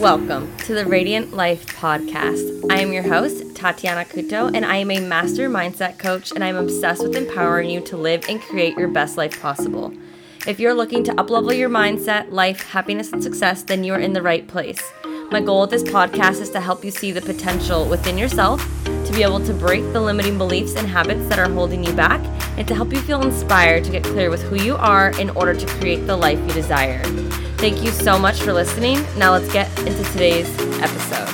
[0.00, 2.64] Welcome to the Radiant Life podcast.
[2.70, 6.56] I am your host, Tatiana Couto, and I am a master mindset coach, and I'm
[6.56, 9.92] obsessed with empowering you to live and create your best life possible.
[10.46, 14.14] If you're looking to uplevel your mindset, life, happiness, and success, then you are in
[14.14, 14.90] the right place.
[15.30, 19.12] My goal with this podcast is to help you see the potential within yourself, to
[19.12, 22.24] be able to break the limiting beliefs and habits that are holding you back,
[22.56, 25.54] and to help you feel inspired to get clear with who you are in order
[25.54, 27.02] to create the life you desire.
[27.60, 29.04] Thank you so much for listening.
[29.18, 30.48] Now let's get into today's
[30.80, 31.28] episode.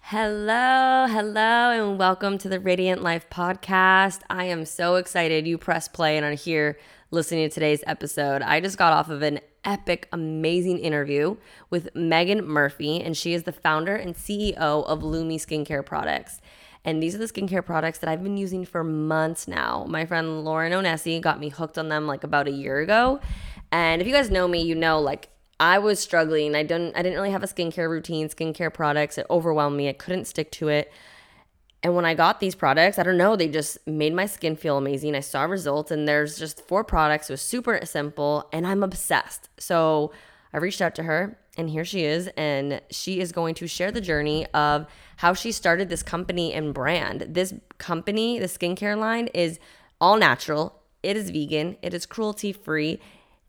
[0.00, 4.22] Hello, hello, and welcome to the Radiant Life podcast.
[4.28, 6.76] I am so excited you press play and are here
[7.12, 8.42] listening to today's episode.
[8.42, 11.36] I just got off of an epic, amazing interview
[11.70, 16.40] with Megan Murphy, and she is the founder and CEO of Loumi Skincare Products.
[16.86, 19.84] And these are the skincare products that I've been using for months now.
[19.88, 23.20] My friend Lauren Onesi got me hooked on them like about a year ago.
[23.72, 26.54] And if you guys know me, you know like I was struggling.
[26.54, 29.18] I didn't I didn't really have a skincare routine, skincare products.
[29.18, 29.88] It overwhelmed me.
[29.88, 30.92] I couldn't stick to it.
[31.82, 34.78] And when I got these products, I don't know, they just made my skin feel
[34.78, 35.14] amazing.
[35.14, 37.28] I saw results and there's just four products.
[37.28, 39.48] It was super simple and I'm obsessed.
[39.58, 40.12] So
[40.52, 43.90] I reached out to her and here she is and she is going to share
[43.90, 47.26] the journey of how she started this company and brand.
[47.28, 49.58] This company, the skincare line, is
[50.00, 53.00] all natural, it is vegan, it is cruelty free,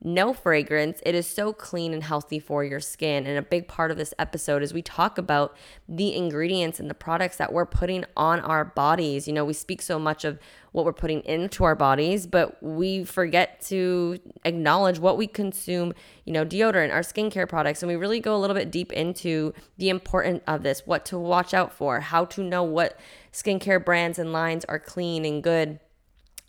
[0.04, 1.02] no fragrance.
[1.06, 3.26] It is so clean and healthy for your skin.
[3.26, 5.56] And a big part of this episode is we talk about
[5.90, 9.28] the ingredients and the products that we're putting on our bodies.
[9.28, 10.40] You know, we speak so much of
[10.72, 15.94] what we're putting into our bodies, but we forget to acknowledge what we consume,
[16.26, 17.82] you know, deodorant, our skincare products.
[17.82, 21.18] And we really go a little bit deep into the importance of this, what to
[21.18, 23.00] watch out for, how to know what
[23.34, 25.80] skincare brands and lines are clean and good.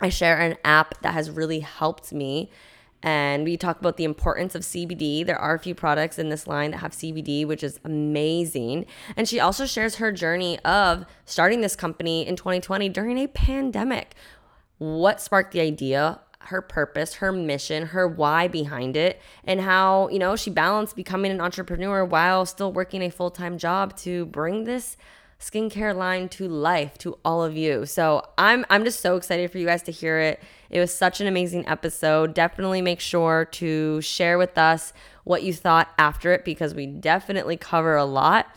[0.01, 2.51] I share an app that has really helped me
[3.03, 5.25] and we talk about the importance of CBD.
[5.25, 8.87] There are a few products in this line that have CBD, which is amazing.
[9.17, 14.15] And she also shares her journey of starting this company in 2020 during a pandemic.
[14.79, 16.21] What sparked the idea?
[16.41, 21.31] her purpose, her mission, her why behind it, and how, you know, she balanced becoming
[21.31, 24.97] an entrepreneur while still working a full time job to bring this
[25.41, 27.87] skincare line to life to all of you.
[27.87, 30.41] So I'm I'm just so excited for you guys to hear it.
[30.71, 32.35] It was such an amazing episode.
[32.35, 34.93] Definitely make sure to share with us
[35.25, 38.55] what you thought after it because we definitely cover a lot.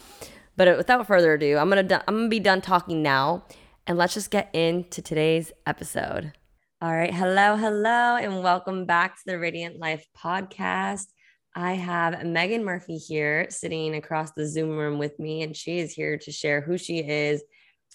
[0.58, 3.46] But without further ado, I'm going to I'm going to be done talking now
[3.88, 6.34] and let's just get into today's episode.
[6.82, 11.06] All right, hello, hello and welcome back to the Radiant Life podcast.
[11.56, 15.94] I have Megan Murphy here sitting across the Zoom room with me, and she is
[15.94, 17.44] here to share who she is,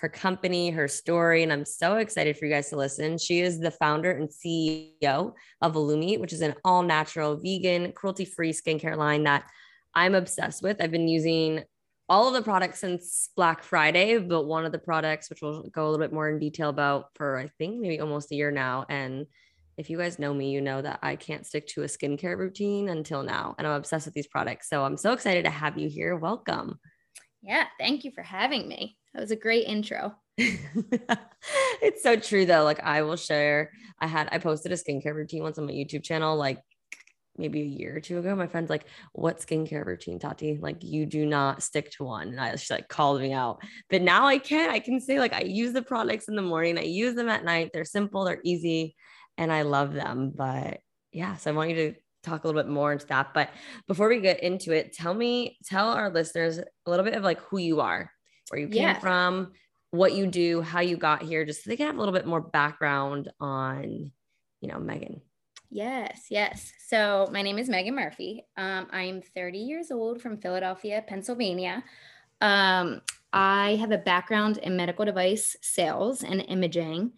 [0.00, 1.42] her company, her story.
[1.42, 3.18] And I'm so excited for you guys to listen.
[3.18, 8.24] She is the founder and CEO of Loumi, which is an all natural, vegan, cruelty
[8.24, 9.44] free skincare line that
[9.94, 10.82] I'm obsessed with.
[10.82, 11.64] I've been using
[12.08, 15.84] all of the products since Black Friday, but one of the products, which we'll go
[15.84, 18.84] a little bit more in detail about for I think maybe almost a year now.
[18.88, 19.26] And
[19.76, 22.88] if you guys know me, you know that I can't stick to a skincare routine
[22.88, 23.54] until now.
[23.58, 24.68] And I'm obsessed with these products.
[24.68, 26.16] So I'm so excited to have you here.
[26.16, 26.78] Welcome.
[27.46, 28.96] Yeah, thank you for having me.
[29.14, 30.14] That was a great intro.
[30.36, 32.64] it's so true though.
[32.64, 33.70] Like I will share,
[34.00, 36.60] I had I posted a skincare routine once on my YouTube channel, like
[37.38, 38.34] maybe a year or two ago.
[38.34, 40.58] My friend's like, What skincare routine, Tati?
[40.60, 42.28] Like you do not stick to one.
[42.28, 43.62] And I she like called me out.
[43.88, 44.70] But now I can.
[44.70, 47.44] I can say like I use the products in the morning, I use them at
[47.44, 47.70] night.
[47.72, 48.96] They're simple, they're easy
[49.38, 50.32] and I love them.
[50.34, 50.80] But
[51.12, 51.94] yeah, so I want you to
[52.26, 53.32] talk a little bit more into that.
[53.34, 53.50] But
[53.87, 57.41] before we get into it, tell me, tell our listeners a little bit of like
[57.41, 58.10] who you are,
[58.48, 58.98] where you came yeah.
[58.98, 59.53] from,
[59.91, 62.26] what you do, how you got here, just so they can have a little bit
[62.26, 64.10] more background on,
[64.60, 65.20] you know, Megan.
[65.70, 66.72] Yes, yes.
[66.86, 68.44] So my name is Megan Murphy.
[68.56, 71.82] Um, I'm 30 years old from Philadelphia, Pennsylvania.
[72.41, 77.12] Um, I have a background in medical device sales and imaging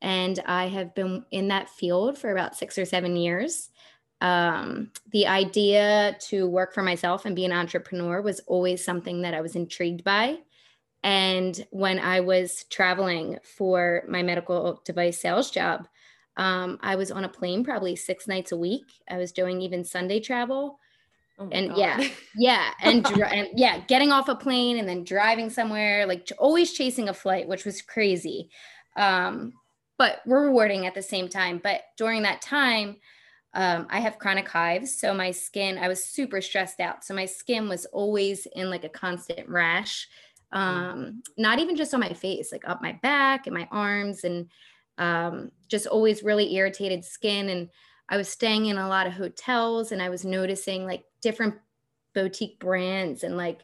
[0.00, 3.70] and I have been in that field for about six or seven years.
[4.20, 9.34] Um, the idea to work for myself and be an entrepreneur was always something that
[9.34, 10.38] I was intrigued by.
[11.04, 15.86] And when I was traveling for my medical device sales job,
[16.36, 18.84] um, I was on a plane probably six nights a week.
[19.08, 20.78] I was doing even Sunday travel.
[21.40, 21.78] Oh and God.
[21.78, 26.72] yeah, yeah, and, and yeah, getting off a plane and then driving somewhere, like always
[26.72, 28.50] chasing a flight, which was crazy.
[28.96, 29.52] Um,
[29.98, 31.60] but rewarding at the same time.
[31.62, 32.96] But during that time,
[33.58, 35.00] um, I have chronic hives.
[35.00, 37.04] So my skin, I was super stressed out.
[37.04, 40.06] So my skin was always in like a constant rash,
[40.54, 40.58] mm.
[40.58, 44.46] um, not even just on my face, like up my back and my arms, and
[44.96, 47.48] um, just always really irritated skin.
[47.48, 47.68] And
[48.08, 51.56] I was staying in a lot of hotels and I was noticing like different
[52.14, 53.62] boutique brands and like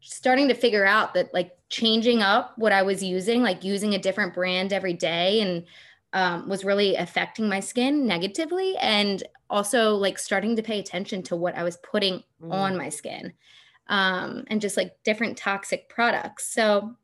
[0.00, 3.98] starting to figure out that like changing up what I was using, like using a
[3.98, 5.64] different brand every day and
[6.16, 8.74] um, was really affecting my skin negatively.
[8.78, 12.50] And also like starting to pay attention to what I was putting mm.
[12.50, 13.34] on my skin
[13.88, 16.52] um, and just like different toxic products.
[16.52, 16.96] So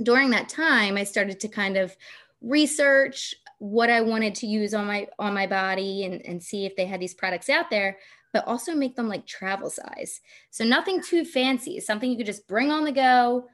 [0.00, 1.96] during that time, I started to kind of
[2.40, 6.76] research what I wanted to use on my on my body and, and see if
[6.76, 7.98] they had these products out there,
[8.32, 10.20] but also make them like travel size.
[10.50, 13.48] So nothing too fancy, something you could just bring on the go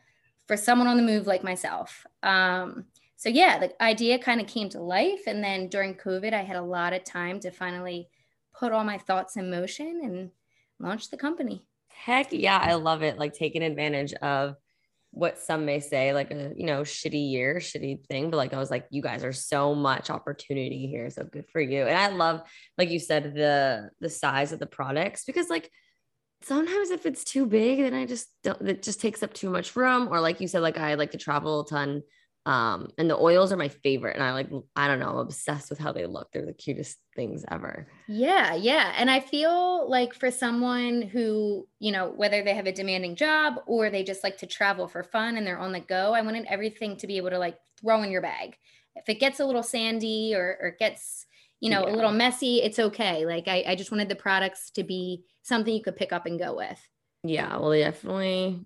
[0.47, 2.07] for someone on the move like myself.
[2.23, 2.85] Um,
[3.23, 5.29] so yeah, the idea kind of came to life.
[5.29, 8.09] And then during COVID, I had a lot of time to finally
[8.53, 10.31] put all my thoughts in motion and
[10.81, 11.65] launch the company.
[11.87, 13.21] Heck yeah, I love it.
[13.21, 14.57] Like taking advantage of
[15.13, 18.59] what some may say like a you know shitty year shitty thing but like i
[18.59, 22.09] was like you guys are so much opportunity here so good for you and i
[22.09, 22.41] love
[22.79, 25.71] like you said the the size of the products because like
[26.43, 29.77] sometimes if it's too big then i just don't it just takes up too much
[29.77, 32.03] room or like you said like i like to travel a ton
[32.45, 35.71] um and the oils are my favorite and i like i don't know i'm obsessed
[35.71, 36.33] with how they look.
[36.33, 37.87] They're the cutest things ever.
[38.09, 42.73] Yeah yeah and i feel like for someone who you know whether they have a
[42.73, 46.13] demanding job or they just like to travel for fun and they're on the go
[46.15, 48.57] i wanted everything to be able to like throw in your bag.
[48.97, 51.27] If it gets a little sandy or or gets
[51.61, 51.93] you know yeah.
[51.93, 53.25] a little messy it's okay.
[53.25, 56.41] Like I, I just wanted the products to be something you could pick up and
[56.41, 56.81] go with.
[57.23, 58.65] Yeah well they definitely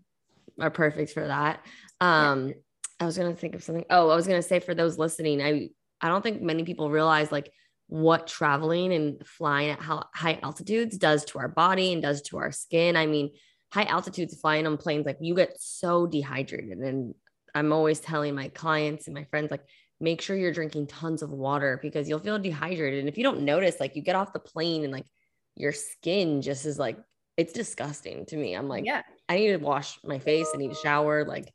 [0.58, 1.60] are perfect for that.
[2.00, 2.54] Um yeah
[2.98, 3.84] I was gonna think of something.
[3.90, 5.68] Oh, I was gonna say for those listening, I
[6.00, 7.50] I don't think many people realize like
[7.88, 12.52] what traveling and flying at high altitudes does to our body and does to our
[12.52, 12.96] skin.
[12.96, 13.32] I mean,
[13.72, 16.78] high altitudes flying on planes, like you get so dehydrated.
[16.78, 17.14] And
[17.54, 19.64] I'm always telling my clients and my friends, like,
[20.00, 23.00] make sure you're drinking tons of water because you'll feel dehydrated.
[23.00, 25.06] And if you don't notice, like you get off the plane and like
[25.54, 26.98] your skin just is like,
[27.36, 28.54] it's disgusting to me.
[28.54, 30.48] I'm like, yeah, I need to wash my face.
[30.52, 31.24] I need to shower.
[31.24, 31.50] Like,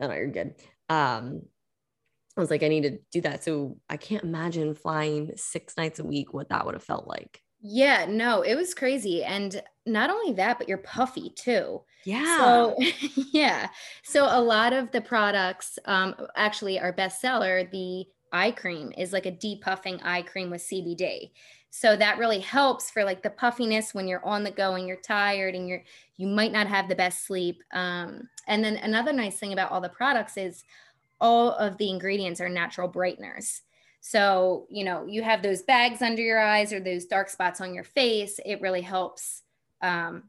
[0.00, 0.54] no, no, you're good
[0.88, 1.42] um,
[2.36, 3.42] I was like, I need to do that.
[3.42, 7.40] So I can't imagine flying six nights a week, what that would have felt like.
[7.62, 9.24] Yeah, no, it was crazy.
[9.24, 11.82] And not only that, but you're puffy too.
[12.04, 12.36] Yeah.
[12.36, 12.76] So,
[13.32, 13.68] yeah.
[14.04, 19.26] So a lot of the products, um, actually, our bestseller, the eye cream, is like
[19.26, 21.30] a depuffing eye cream with CBD.
[21.70, 24.96] So that really helps for like the puffiness when you're on the go and you're
[24.96, 25.82] tired and you're
[26.16, 27.62] you might not have the best sleep.
[27.72, 30.64] Um, and then another nice thing about all the products is
[31.20, 33.60] all of the ingredients are natural brighteners.
[34.00, 37.74] So, you know, you have those bags under your eyes or those dark spots on
[37.74, 39.42] your face, it really helps
[39.82, 40.24] um,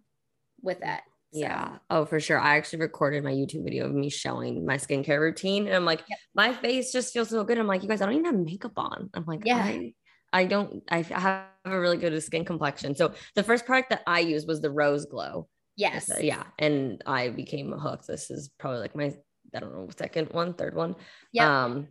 [0.61, 1.03] with that.
[1.33, 1.41] So.
[1.41, 1.77] Yeah.
[1.89, 2.39] Oh, for sure.
[2.39, 5.67] I actually recorded my YouTube video of me showing my skincare routine.
[5.67, 6.17] And I'm like, yep.
[6.33, 7.59] my face just feels so good.
[7.59, 9.09] I'm like, you guys, I don't even have makeup on.
[9.13, 9.57] I'm like, yeah.
[9.57, 9.93] I,
[10.33, 12.95] I don't, I have a really good skin complexion.
[12.95, 15.47] So the first product that I used was the Rose Glow.
[15.75, 16.11] Yes.
[16.19, 16.43] yeah.
[16.57, 18.07] And I became hooked.
[18.07, 19.13] This is probably like my,
[19.55, 20.95] I don't know, second one, third one.
[21.31, 21.65] Yeah.
[21.65, 21.89] Um,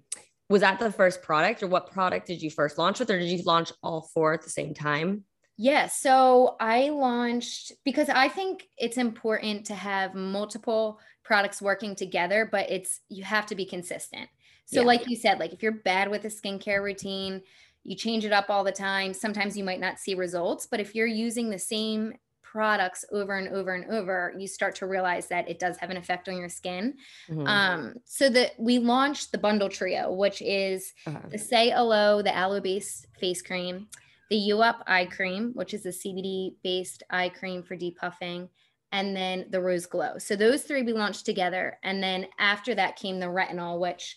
[0.48, 3.28] was that the first product or what product did you first launch with or did
[3.28, 5.24] you launch all four at the same time?
[5.58, 12.46] Yeah, so I launched because I think it's important to have multiple products working together,
[12.50, 14.28] but it's you have to be consistent.
[14.66, 14.86] So, yeah.
[14.86, 17.40] like you said, like if you're bad with a skincare routine,
[17.86, 19.14] you change it up all the time.
[19.14, 23.48] Sometimes you might not see results, but if you're using the same products over and
[23.48, 26.48] over and over, you start to realize that it does have an effect on your
[26.48, 26.94] skin.
[27.28, 27.46] Mm-hmm.
[27.46, 31.18] Um, so that we launched the bundle trio, which is uh-huh.
[31.30, 33.86] the Say Hello, the aloe based face cream,
[34.30, 38.48] the U Up eye cream, which is a CBD based eye cream for depuffing,
[38.90, 40.18] and then the Rose Glow.
[40.18, 44.16] So those three we launched together, and then after that came the retinol, which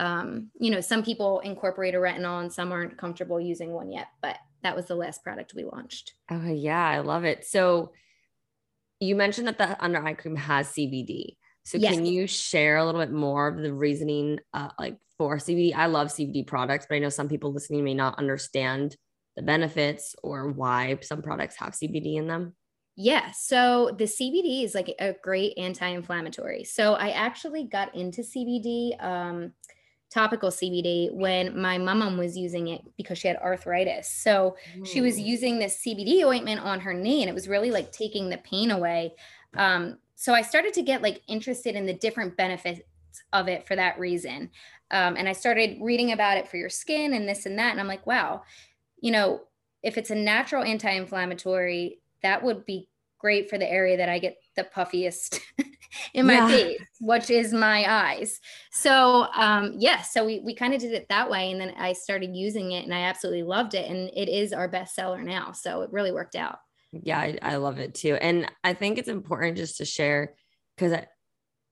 [0.00, 4.06] um, you know, some people incorporate a retinol and some aren't comfortable using one yet,
[4.22, 6.14] but that was the last product we launched.
[6.30, 7.44] Oh yeah, I love it.
[7.44, 7.92] So
[8.98, 11.36] you mentioned that the under eye cream has CBD.
[11.64, 11.94] So yes.
[11.94, 15.74] can you share a little bit more of the reasoning uh, like for CBD?
[15.74, 18.96] I love CBD products, but I know some people listening may not understand
[19.36, 22.54] the benefits or why some products have CBD in them.
[22.96, 26.64] Yeah, so the CBD is like a great anti-inflammatory.
[26.64, 29.52] So I actually got into CBD um,
[30.10, 34.08] topical CBD when my mom was using it because she had arthritis.
[34.08, 34.86] So mm.
[34.86, 38.28] she was using this CBD ointment on her knee and it was really like taking
[38.28, 39.14] the pain away.
[39.56, 42.80] Um, so I started to get like interested in the different benefits
[43.32, 44.50] of it for that reason.
[44.90, 47.70] Um, and I started reading about it for your skin and this and that.
[47.70, 48.42] And I'm like, wow,
[49.00, 49.42] you know,
[49.82, 52.88] if it's a natural anti inflammatory, that would be
[53.18, 55.40] great for the area that I get the puffiest
[56.14, 56.48] in my yeah.
[56.48, 58.40] face, which is my eyes.
[58.72, 61.50] So um yeah, so we we kind of did it that way.
[61.50, 63.90] And then I started using it and I absolutely loved it.
[63.90, 65.52] And it is our best seller now.
[65.52, 66.58] So it really worked out.
[66.92, 68.14] Yeah, I, I love it too.
[68.14, 70.34] And I think it's important just to share
[70.76, 71.06] because I,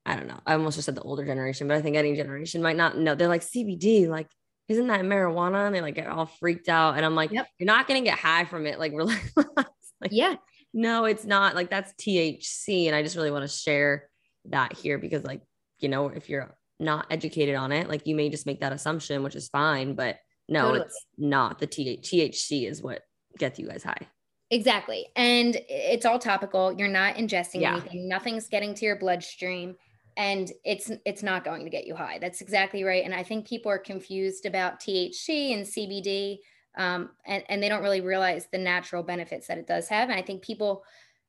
[0.06, 0.40] I don't know.
[0.46, 3.14] I almost just said the older generation, but I think any generation might not know.
[3.14, 4.28] They're like CBD, like
[4.68, 5.66] isn't that marijuana?
[5.66, 6.96] And they like get all freaked out.
[6.96, 7.48] And I'm like, yep.
[7.58, 8.78] you're not gonna get high from it.
[8.78, 10.36] Like we're like, like, yeah,
[10.72, 11.54] no, it's not.
[11.54, 12.86] Like that's THC.
[12.86, 14.08] And I just really want to share
[14.46, 15.42] that here because, like,
[15.78, 19.22] you know, if you're not educated on it, like you may just make that assumption,
[19.22, 19.94] which is fine.
[19.94, 20.86] But no, totally.
[20.86, 21.58] it's not.
[21.58, 23.02] The THC is what
[23.38, 24.06] gets you guys high.
[24.50, 25.06] Exactly.
[25.14, 26.72] And it's all topical.
[26.72, 27.72] You're not ingesting yeah.
[27.72, 28.08] anything.
[28.08, 29.76] Nothing's getting to your bloodstream
[30.18, 32.18] and it's it's not going to get you high.
[32.18, 33.04] That's exactly right.
[33.04, 36.38] And I think people are confused about THC and CBD
[36.76, 40.10] um, and, and they don't really realize the natural benefits that it does have.
[40.10, 40.84] And I think people,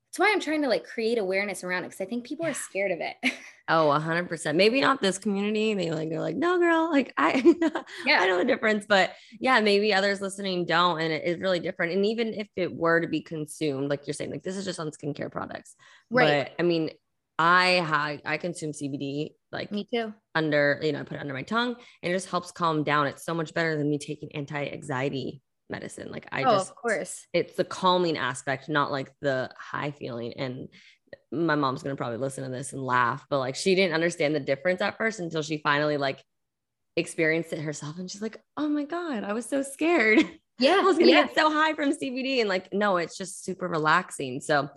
[0.08, 2.54] that's why I'm trying to like create awareness around it because I think people are
[2.54, 3.16] scared of it.
[3.68, 4.56] oh, hundred percent.
[4.56, 5.74] Maybe not this community.
[5.74, 7.34] They like they're like, no, girl, like I,
[8.06, 8.86] yeah, I know the difference.
[8.88, 11.92] But yeah, maybe others listening don't, and it is really different.
[11.92, 14.80] And even if it were to be consumed, like you're saying, like this is just
[14.80, 15.76] on skincare products,
[16.10, 16.48] right?
[16.48, 16.90] But I mean,
[17.38, 21.42] I I consume CBD like me too under you know I put it under my
[21.42, 23.06] tongue and it just helps calm down.
[23.06, 26.10] It's so much better than me taking anti-anxiety medicine.
[26.10, 30.34] Like I oh, just of course it's the calming aspect, not like the high feeling.
[30.34, 30.68] And
[31.32, 34.40] my mom's gonna probably listen to this and laugh, but like she didn't understand the
[34.40, 36.22] difference at first until she finally like
[36.96, 40.18] experienced it herself and she's like, oh my God, I was so scared.
[40.60, 40.76] Yeah.
[40.78, 41.22] I was gonna yeah.
[41.22, 42.40] get so high from CBD.
[42.40, 44.42] And like, no, it's just super relaxing.
[44.42, 44.68] So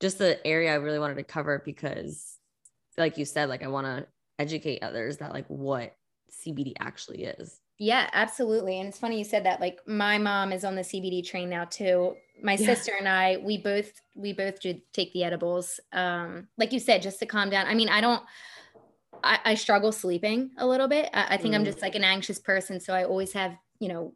[0.00, 2.34] just the area I really wanted to cover because,
[2.96, 4.06] like you said, like I want to
[4.38, 5.96] educate others that like what
[6.30, 7.60] CBD actually is.
[7.78, 8.80] Yeah, absolutely.
[8.80, 9.60] And it's funny you said that.
[9.60, 12.16] Like my mom is on the CBD train now too.
[12.42, 12.66] My yeah.
[12.66, 15.78] sister and I, we both we both did take the edibles.
[15.92, 17.66] Um, like you said, just to calm down.
[17.66, 18.22] I mean, I don't
[19.22, 21.08] I, I struggle sleeping a little bit.
[21.12, 21.58] I, I think mm.
[21.58, 22.80] I'm just like an anxious person.
[22.80, 24.14] So I always have, you know,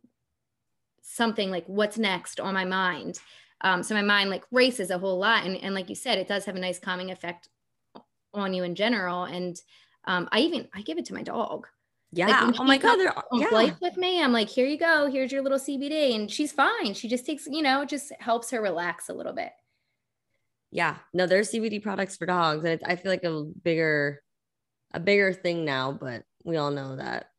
[1.03, 3.21] something like what's next on my mind.
[3.61, 5.45] Um, so my mind like races a whole lot.
[5.45, 7.49] And, and like you said, it does have a nice calming effect
[8.35, 9.25] on you in general.
[9.25, 9.61] And
[10.05, 11.67] um, I even, I give it to my dog.
[12.13, 12.27] Yeah.
[12.27, 12.97] Like oh my God.
[12.97, 13.75] They're yeah.
[13.81, 14.23] with me.
[14.23, 15.11] I'm like, here you go.
[15.11, 16.15] Here's your little CBD.
[16.15, 16.93] And she's fine.
[16.95, 19.51] She just takes, you know, just helps her relax a little bit.
[20.71, 20.97] Yeah.
[21.15, 22.65] No, there's CBD products for dogs.
[22.65, 24.23] And I feel like a bigger,
[24.93, 27.31] a bigger thing now, but we all know that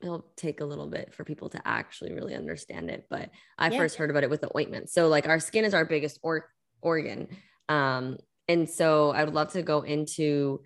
[0.00, 3.06] it'll take a little bit for people to actually really understand it.
[3.10, 3.78] But I yeah.
[3.78, 4.88] first heard about it with the ointment.
[4.88, 6.48] So like our skin is our biggest or-
[6.80, 7.28] organ.
[7.68, 8.16] Um,
[8.48, 10.60] and so I would love to go into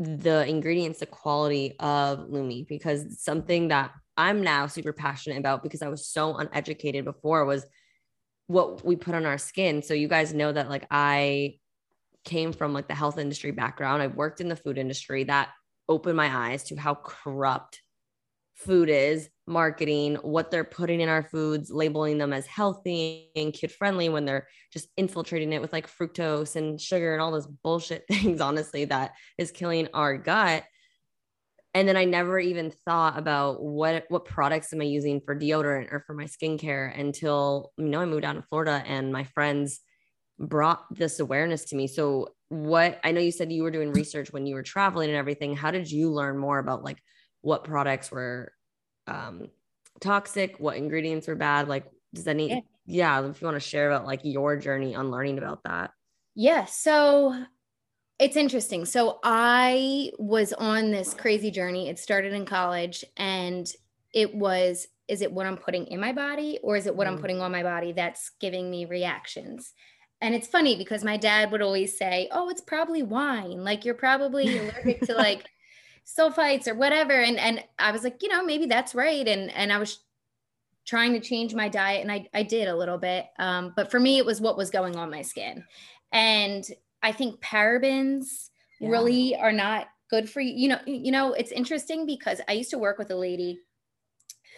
[0.00, 5.82] the ingredients, the quality of Loumi, because something that I'm now super passionate about because
[5.82, 7.66] I was so uneducated before was
[8.46, 9.82] what we put on our skin.
[9.82, 11.58] So you guys know that like I
[12.24, 14.02] came from like the health industry background.
[14.02, 15.50] I worked in the food industry that
[15.86, 17.82] opened my eyes to how corrupt
[18.60, 23.72] food is, marketing, what they're putting in our foods, labeling them as healthy and kid
[23.72, 28.04] friendly when they're just infiltrating it with like fructose and sugar and all those bullshit
[28.10, 30.64] things, honestly, that is killing our gut.
[31.72, 35.92] And then I never even thought about what what products am I using for deodorant
[35.92, 39.80] or for my skincare until you know I moved down to Florida and my friends
[40.38, 41.86] brought this awareness to me.
[41.86, 45.16] So what I know you said you were doing research when you were traveling and
[45.16, 45.54] everything.
[45.54, 46.98] How did you learn more about like
[47.42, 48.52] what products were
[49.06, 49.48] um,
[50.00, 51.68] toxic, what ingredients were bad.
[51.68, 52.60] Like, does any, yeah.
[52.86, 55.92] yeah, if you want to share about like your journey on learning about that.
[56.34, 56.64] Yeah.
[56.64, 57.44] So
[58.18, 58.84] it's interesting.
[58.84, 61.88] So I was on this crazy journey.
[61.88, 63.70] It started in college and
[64.12, 67.10] it was is it what I'm putting in my body or is it what mm.
[67.10, 69.72] I'm putting on my body that's giving me reactions?
[70.20, 73.64] And it's funny because my dad would always say, "Oh, it's probably wine.
[73.64, 75.46] Like you're probably allergic to like
[76.18, 77.12] sulfites or whatever.
[77.12, 79.26] And and i was like you know maybe that's right.
[79.26, 80.00] And and i was
[80.86, 83.26] trying to change my diet and i, I did a little bit.
[83.38, 85.64] Um, but for me it was what was going on my skin.
[86.12, 86.64] And
[87.02, 88.50] i think parabens
[88.80, 88.88] yeah.
[88.88, 90.54] really are not good for you.
[90.54, 93.60] You know you know it's interesting because i used to work with a lady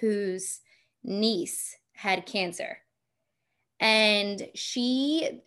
[0.00, 0.60] whose
[1.04, 2.78] niece had cancer.
[3.80, 5.42] And she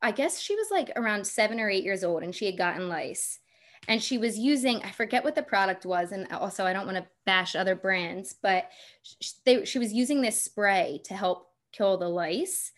[0.00, 2.88] i guess she was like around seven or eight years old and she had gotten
[2.88, 3.40] lice
[3.88, 6.96] and she was using i forget what the product was and also i don't want
[6.96, 8.70] to bash other brands but
[9.02, 12.72] she, they, she was using this spray to help kill the lice.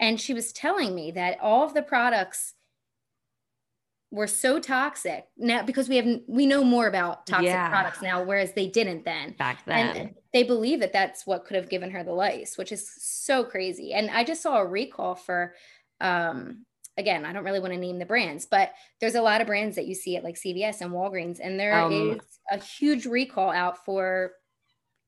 [0.00, 2.54] And she was telling me that all of the products
[4.10, 7.68] were so toxic now because we have we know more about toxic yeah.
[7.68, 9.34] products now whereas they didn't then.
[9.38, 9.96] Back then.
[9.96, 13.44] and they believe that that's what could have given her the lice which is so
[13.44, 13.92] crazy.
[13.92, 15.54] And i just saw a recall for
[16.00, 16.64] um
[16.98, 19.76] again, I don't really want to name the brands, but there's a lot of brands
[19.76, 23.50] that you see at like CVS and Walgreens, and there Um, is a huge recall
[23.50, 24.32] out for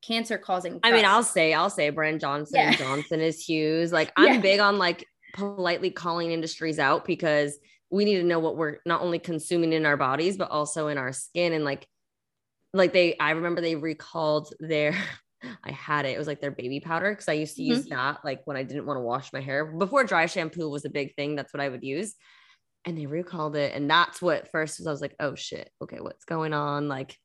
[0.03, 0.81] cancer causing.
[0.83, 2.75] I mean, I'll say, I'll say Brand Johnson Yeah.
[2.75, 3.91] Johnson is huge.
[3.91, 4.41] Like I'm Yeah.
[4.41, 7.59] big on like politely calling industries out because
[7.91, 10.97] we need to know what we're not only consuming in our bodies, but also in
[10.97, 11.53] our skin.
[11.53, 11.87] And like,
[12.73, 14.95] like they, I remember they recalled their,
[15.65, 16.11] I had it.
[16.11, 18.63] It was like their baby powder because I used to use that like when I
[18.63, 21.37] didn't want to wash my hair before dry shampoo was a big thing.
[21.37, 22.15] That's what I would use.
[22.85, 23.75] And they recalled it.
[23.75, 26.89] And that's what first was I was like, oh shit, okay, what's going on?
[26.89, 27.17] Like,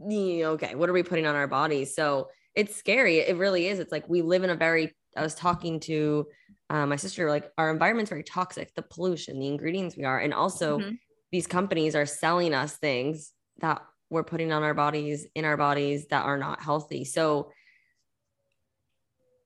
[0.00, 1.94] okay, what are we putting on our bodies?
[1.94, 3.18] So it's scary.
[3.18, 3.78] It really is.
[3.78, 6.26] It's like we live in a very, I was talking to
[6.70, 10.18] uh, my sister, like our environment's very toxic, the pollution, the ingredients we are.
[10.18, 10.98] And also, Mhm.
[11.32, 16.06] these companies are selling us things that we're putting on our bodies, in our bodies
[16.08, 17.04] that are not healthy.
[17.04, 17.52] So,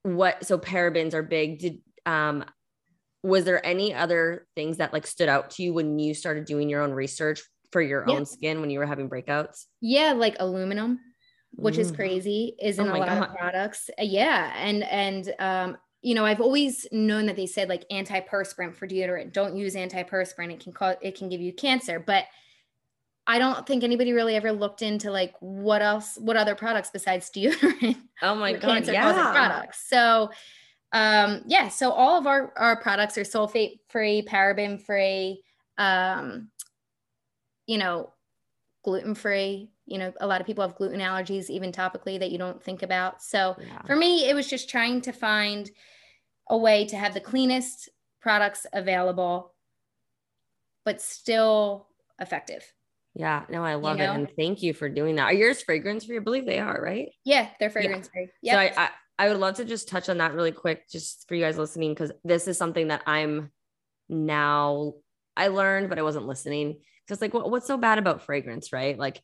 [0.03, 1.61] what, so parabens are big.
[1.61, 2.45] Did, um,
[3.23, 6.69] was there any other things that like stood out to you when you started doing
[6.69, 8.17] your own research for your Yeah.
[8.17, 9.67] own skin when you were having breakouts?
[9.81, 10.99] Yeah, like aluminum,
[11.53, 11.97] which is Mm.
[11.97, 13.29] crazy, is Oh in a lot God.
[13.31, 13.91] of products.
[13.99, 18.75] Uh, Yeah, and and um, you know, I've always known that they said like antiperspirant
[18.75, 19.33] for deodorant.
[19.33, 22.01] Don't use antiperspirant; it can cause it can give you cancer.
[22.01, 22.25] But
[23.27, 27.31] I don't think anybody really ever looked into like what else, what other products besides
[27.31, 29.33] deodorant Oh my god, yeah.
[29.33, 29.89] products.
[29.89, 30.31] So
[30.93, 35.43] um yeah, so all of our our products are sulfate free, paraben free,
[35.79, 36.51] um,
[37.67, 38.13] you know,
[38.85, 39.71] gluten free.
[39.87, 42.83] You know, a lot of people have gluten allergies, even topically, that you don't think
[42.83, 43.23] about.
[43.23, 43.83] So Yeah.
[43.83, 45.71] for me, it was just trying to find
[46.49, 47.89] a way to have the cleanest
[48.21, 49.55] products available,
[50.85, 51.89] but still
[52.21, 52.73] effective.
[53.15, 54.05] Yeah, no, I love know?
[54.05, 54.17] it.
[54.17, 55.25] And thank you for doing that.
[55.25, 56.17] Are yours fragrance free?
[56.17, 57.09] I believe they are, right?
[57.25, 58.27] Yeah, they're fragrance free.
[58.27, 58.59] So Yeah.
[58.59, 61.43] I, I I would love to just touch on that really quick, just for you
[61.43, 63.53] guys listening, because this is something that I'm
[64.09, 64.95] now
[65.37, 66.81] I learned, but I wasn't listening.
[67.07, 68.99] Because like, what, what's so bad about fragrance, right?
[68.99, 69.21] Like,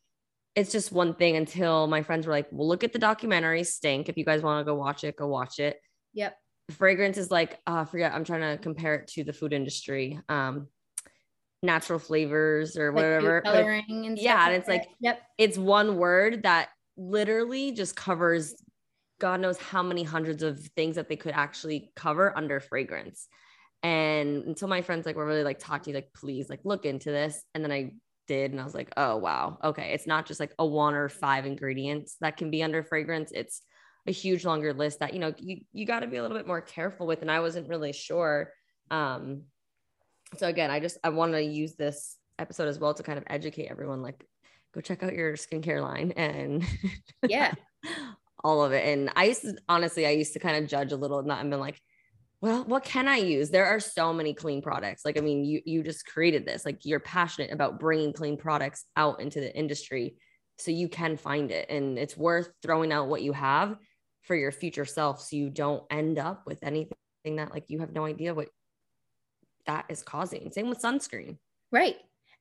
[0.55, 4.09] it's just one thing until my friends were like, "Well, look at the documentary Stink.
[4.09, 5.77] If you guys want to go watch it, go watch it."
[6.13, 6.37] yep.
[6.71, 8.13] Fragrance is like, uh, I forget.
[8.13, 10.67] I'm trying to compare it to the food industry, um,
[11.61, 13.41] natural flavors or Like whatever.
[13.41, 15.21] coloring and yeah, stuff and it's like yep.
[15.37, 18.55] it's one word that literally just covers
[19.19, 23.27] God knows how many hundreds of things that they could actually cover under fragrance.
[23.83, 26.85] And until my friends like were really like talk to you, like, please like look
[26.85, 27.43] into this.
[27.53, 27.93] And then I
[28.27, 29.91] did, and I was like, oh wow, okay.
[29.93, 33.31] It's not just like a one or five ingredients that can be under fragrance.
[33.33, 33.61] It's
[34.07, 36.47] a huge longer list that you know you you got to be a little bit
[36.47, 37.21] more careful with.
[37.21, 38.51] And I wasn't really sure.
[38.91, 39.43] Um,
[40.37, 43.25] so again, I just I want to use this episode as well to kind of
[43.27, 44.25] educate everyone, like
[44.73, 46.63] go check out your skincare line and
[47.27, 47.53] Yeah.
[48.43, 48.85] all of it.
[48.87, 51.41] And I used to honestly, I used to kind of judge a little and not
[51.41, 51.79] and been like,
[52.41, 53.49] well, what can I use?
[53.49, 55.03] There are so many clean products.
[55.03, 56.65] Like, I mean, you you just created this.
[56.65, 60.15] Like, you're passionate about bringing clean products out into the industry,
[60.57, 63.75] so you can find it, and it's worth throwing out what you have
[64.21, 67.91] for your future self, so you don't end up with anything that like you have
[67.91, 68.47] no idea what
[69.69, 70.51] that is causing.
[70.51, 71.37] Same with sunscreen.
[71.71, 71.97] Right.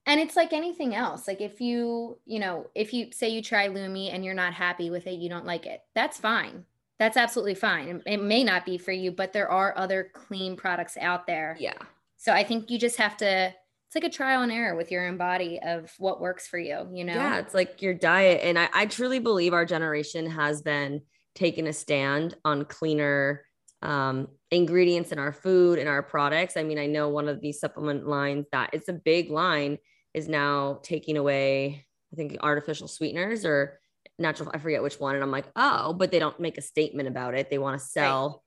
[0.06, 1.28] And it's like anything else.
[1.28, 4.88] Like if you, you know, if you say you try Loumi and you're not happy
[4.88, 6.64] with it, you don't like it, that's fine.
[6.98, 8.02] That's absolutely fine.
[8.06, 11.56] It- may not be for you, but there are other clean products out there.
[11.60, 11.74] Yeah.
[12.16, 13.54] So I think you just have to,
[13.86, 16.88] it's like a trial and error with your own body of what works for you,
[16.90, 17.14] you know?
[17.14, 18.40] Yeah, it's like your diet.
[18.42, 21.02] And I, I truly believe our generation has been
[21.34, 23.44] taking a stand on cleaner
[23.82, 26.56] um, ingredients in our food and our products.
[26.56, 29.78] I mean, I know one of these supplement lines that it's a big line
[30.14, 33.78] is now taking away, I think, artificial sweeteners or
[34.18, 35.14] natural, I forget which one.
[35.14, 37.50] And I'm like, oh, but they don't make a statement about it.
[37.50, 38.42] They want to sell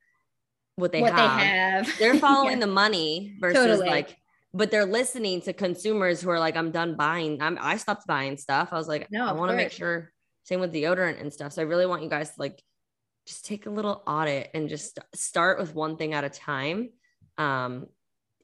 [0.76, 1.40] what they what have.
[1.40, 1.94] they have.
[2.00, 2.66] They're following Yeah.
[2.66, 3.88] the money versus Totally.
[3.88, 4.18] like,
[4.54, 7.42] but they're listening to consumers who are like, I'm done buying.
[7.42, 8.70] I'm, I stopped buying stuff.
[8.72, 10.12] I was like, No, I want to make sure.
[10.44, 11.54] Same with deodorant and stuff.
[11.54, 12.62] So I really want you guys to like
[13.32, 16.90] just take a little audit and just start with one thing at a time.
[17.38, 17.88] Um,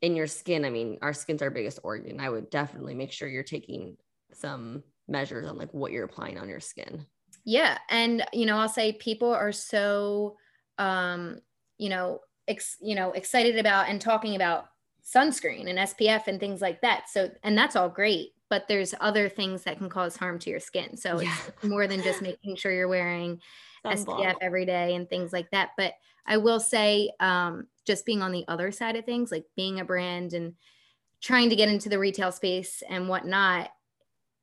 [0.01, 2.21] in your skin, I mean, our skin's our biggest organ.
[2.21, 3.97] I would definitely make sure you're taking
[4.31, 7.05] some measures on like what you're applying on your skin.
[7.43, 10.37] Yeah, and you know, I'll say people are so
[10.77, 11.39] um,
[11.77, 14.67] you know, ex, you know, excited about and talking about
[15.03, 17.09] sunscreen and SPF and things like that.
[17.09, 20.59] So, and that's all great, but there's other things that can cause harm to your
[20.59, 20.95] skin.
[20.95, 21.35] So Yeah.
[21.47, 23.41] it's more than just making sure you're wearing
[23.95, 24.19] Sunblock.
[24.19, 25.71] SPF every day and things like that.
[25.77, 25.93] But
[26.25, 29.85] I will say, um, just being on the other side of things, like being a
[29.85, 30.53] brand and
[31.21, 33.69] trying to get into the retail space and whatnot,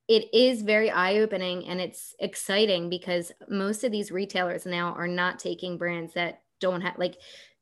[0.08, 5.08] it is very eye opening and it's exciting because most of these retailers now are
[5.08, 7.16] not taking brands that don't have like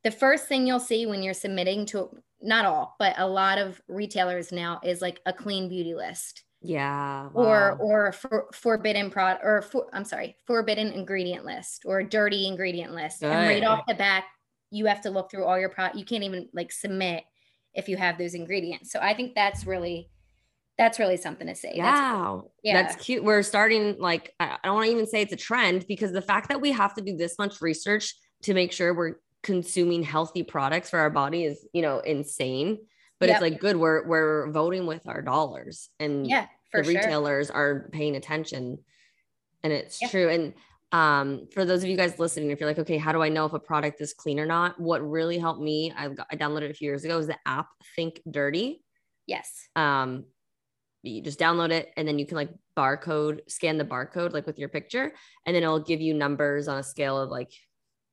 [0.05, 3.81] the first thing you'll see when you're submitting to not all, but a lot of
[3.89, 6.43] retailers now is like a clean beauty list.
[6.63, 7.29] Yeah.
[7.35, 12.95] Or or for, forbidden product or for, I'm sorry, forbidden ingredient list or dirty ingredient
[12.95, 13.21] list.
[13.21, 13.33] Good.
[13.33, 14.25] And right off the back,
[14.71, 15.97] you have to look through all your product.
[15.97, 17.25] You can't even like submit
[17.75, 18.93] if you have those ingredients.
[18.93, 20.09] So I think that's really
[20.79, 21.73] that's really something to say.
[21.75, 22.33] Yeah.
[22.35, 22.83] That's, yeah.
[22.83, 23.23] That's cute.
[23.23, 26.49] We're starting like I don't want to even say it's a trend because the fact
[26.49, 30.91] that we have to do this much research to make sure we're consuming healthy products
[30.91, 32.79] for our body is, you know, insane.
[33.23, 33.37] But yep.
[33.37, 33.77] it's like good.
[33.77, 36.93] We're we're voting with our dollars and yeah, the sure.
[36.93, 38.79] retailers are paying attention.
[39.63, 40.09] And it's yeah.
[40.09, 40.29] true.
[40.29, 40.55] And
[40.91, 43.47] um, for those of you guys listening, if you're like, okay, how do I know
[43.47, 44.81] if a product is clean or not?
[44.81, 47.69] What really helped me, I, got, I downloaded a few years ago, is the app
[47.95, 48.83] Think Dirty.
[49.29, 49.69] Yes.
[49.77, 50.25] Um,
[51.05, 54.59] you just download it and then you can like barcode scan the barcode like with
[54.59, 55.13] your picture
[55.47, 57.53] and then it'll give you numbers on a scale of like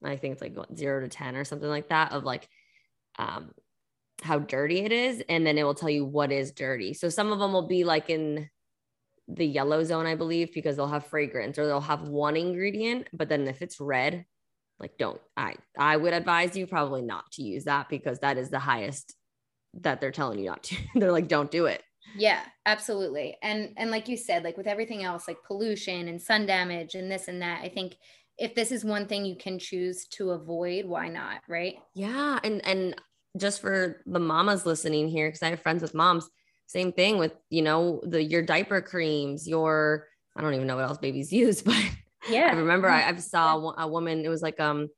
[0.03, 2.49] i think it's like 0 to 10 or something like that of like
[3.17, 3.51] um
[4.21, 7.31] how dirty it is and then it will tell you what is dirty so some
[7.31, 8.49] of them will be like in
[9.27, 13.29] the yellow zone i believe because they'll have fragrance or they'll have one ingredient but
[13.29, 14.25] then if it's red
[14.79, 18.49] like don't i i would advise you probably not to use that because that is
[18.49, 19.15] the highest
[19.75, 21.83] that they're telling you not to they're like don't do it
[22.15, 23.37] yeah, absolutely.
[23.43, 27.11] And and like you said, like with everything else, like pollution and sun damage and
[27.11, 27.95] this and that, I think
[28.37, 31.75] if this is one thing you can choose to avoid, why not, right?
[31.93, 32.95] Yeah, and and
[33.37, 36.29] just for the mamas listening here cuz I have friends with moms,
[36.67, 40.85] same thing with, you know, the your diaper creams, your I don't even know what
[40.85, 41.83] else babies use, but
[42.29, 42.49] yeah.
[42.51, 44.89] I remember I, I saw a woman it was like um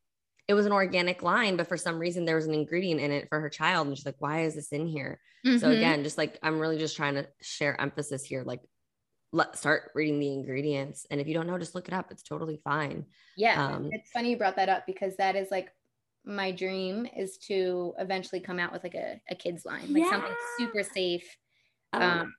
[0.48, 3.30] it was an organic line, but for some reason there was an ingredient in it
[3.30, 3.88] for her child.
[3.88, 5.20] And she's like, why is this in here?
[5.46, 5.60] Mm-hmm.
[5.60, 8.44] So again, just like I'm really just trying to share emphasis here.
[8.44, 8.62] Like
[9.32, 11.06] let start reading the ingredients.
[11.10, 12.12] And if you don't know, just look it up.
[12.12, 13.06] It's totally fine.
[13.38, 13.66] Yeah.
[13.66, 15.70] Um, it's funny you brought that up because that is like
[16.26, 20.12] my dream is to eventually come out with like a, a kids line, like yeah.
[20.12, 21.38] something super safe.
[21.94, 22.02] Oh.
[22.02, 22.34] Um,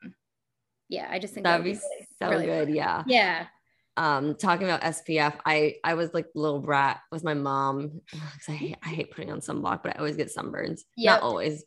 [0.89, 2.69] yeah, I just think that'd, that'd be, be really, so really good.
[2.69, 2.75] Fun.
[2.77, 3.03] Yeah.
[3.07, 3.47] Yeah
[3.97, 8.53] um talking about SPF I I was like little brat with my mom because I
[8.53, 11.21] hate, I hate putting on sunblock but I always get sunburns yep.
[11.21, 11.65] not always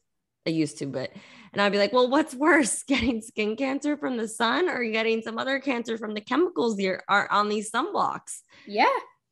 [0.47, 1.11] I used to but
[1.53, 5.21] and I'd be like well what's worse getting skin cancer from the sun or getting
[5.21, 8.85] some other cancer from the chemicals that are on these sunblocks yeah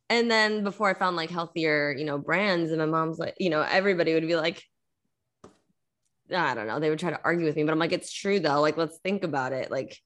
[0.09, 3.49] and then before I found like healthier you know brands and my mom's like you
[3.49, 4.63] know everybody would be like
[6.33, 8.39] I don't know they would try to argue with me but I'm like it's true
[8.39, 9.97] though like let's think about it like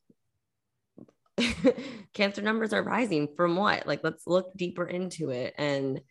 [2.14, 3.88] cancer numbers are rising from what?
[3.88, 5.54] Like, let's look deeper into it.
[5.58, 6.02] And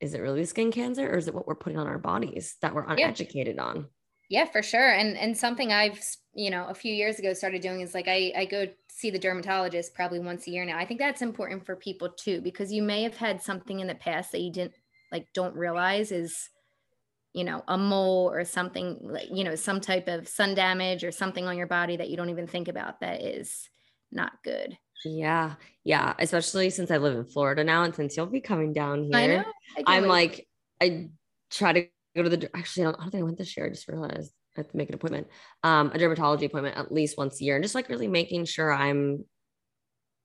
[0.00, 2.74] is it really skin cancer or is it what we're putting on our bodies that
[2.74, 3.64] we're uneducated yeah.
[3.64, 3.86] on?
[4.30, 4.92] Yeah, for sure.
[4.92, 6.00] And and something I've
[6.32, 9.18] you know a few years ago started doing is like I I go see the
[9.18, 10.78] dermatologist probably once a year now.
[10.78, 13.94] I think that's important for people too because you may have had something in the
[13.94, 14.74] past that you didn't
[15.12, 16.48] like don't realize is
[17.32, 21.10] you know a mole or something like you know some type of sun damage or
[21.10, 23.68] something on your body that you don't even think about that is
[24.12, 24.78] not good.
[25.04, 25.54] Yeah.
[25.84, 26.14] Yeah.
[26.18, 27.84] Especially since I live in Florida now.
[27.84, 29.44] And since you'll be coming down here, I know.
[29.86, 30.46] I am like,
[30.80, 31.08] I
[31.50, 33.66] try to go to the, actually, I don't, I don't think I went this year.
[33.66, 35.28] I just realized I have to make an appointment,
[35.62, 37.56] um, a dermatology appointment at least once a year.
[37.56, 39.24] And just like really making sure I'm,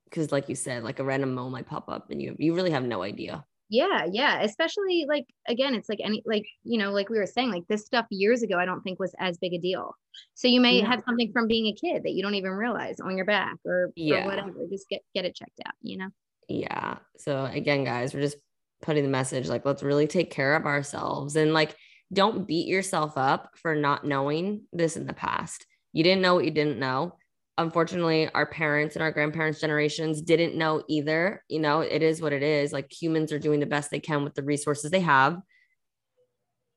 [0.05, 2.71] because like you said, like a random mole might pop up and you, you really
[2.71, 7.09] have no idea yeah yeah especially like again it's like any like you know like
[7.09, 9.57] we were saying like this stuff years ago i don't think was as big a
[9.57, 9.95] deal
[10.35, 10.85] so you may yeah.
[10.85, 13.91] have something from being a kid that you don't even realize on your back or,
[13.95, 14.23] yeah.
[14.23, 16.09] or whatever just get get it checked out you know
[16.47, 18.37] yeah so again guys we're just
[18.85, 21.75] putting the message like let's really take care of ourselves and like
[22.13, 25.65] don't beat yourself up for not knowing this in the past.
[25.91, 27.17] You didn't know what you didn't know.
[27.57, 31.43] Unfortunately our parents and our grandparents generations didn't know either.
[31.49, 32.71] You know it is what it is.
[32.71, 35.39] Like humans are doing the best they can with the resources they have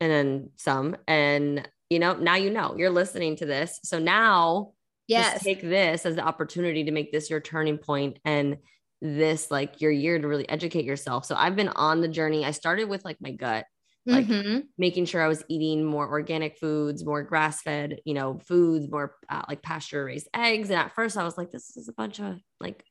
[0.00, 2.74] and then some and you know now you know.
[2.76, 3.80] You're listening to this.
[3.82, 4.72] So now
[5.08, 5.42] yes.
[5.42, 8.56] take this as the opportunity to make this your turning point and
[9.00, 12.50] this like your year to really educate yourself so i've been on the journey i
[12.50, 13.64] started with like my gut
[14.08, 14.60] like mm-hmm.
[14.78, 19.16] making sure I was eating more organic foods, more grass fed, you know, foods, more
[19.28, 20.70] uh, like pasture raised eggs.
[20.70, 22.82] And at first I was like, this is a bunch of like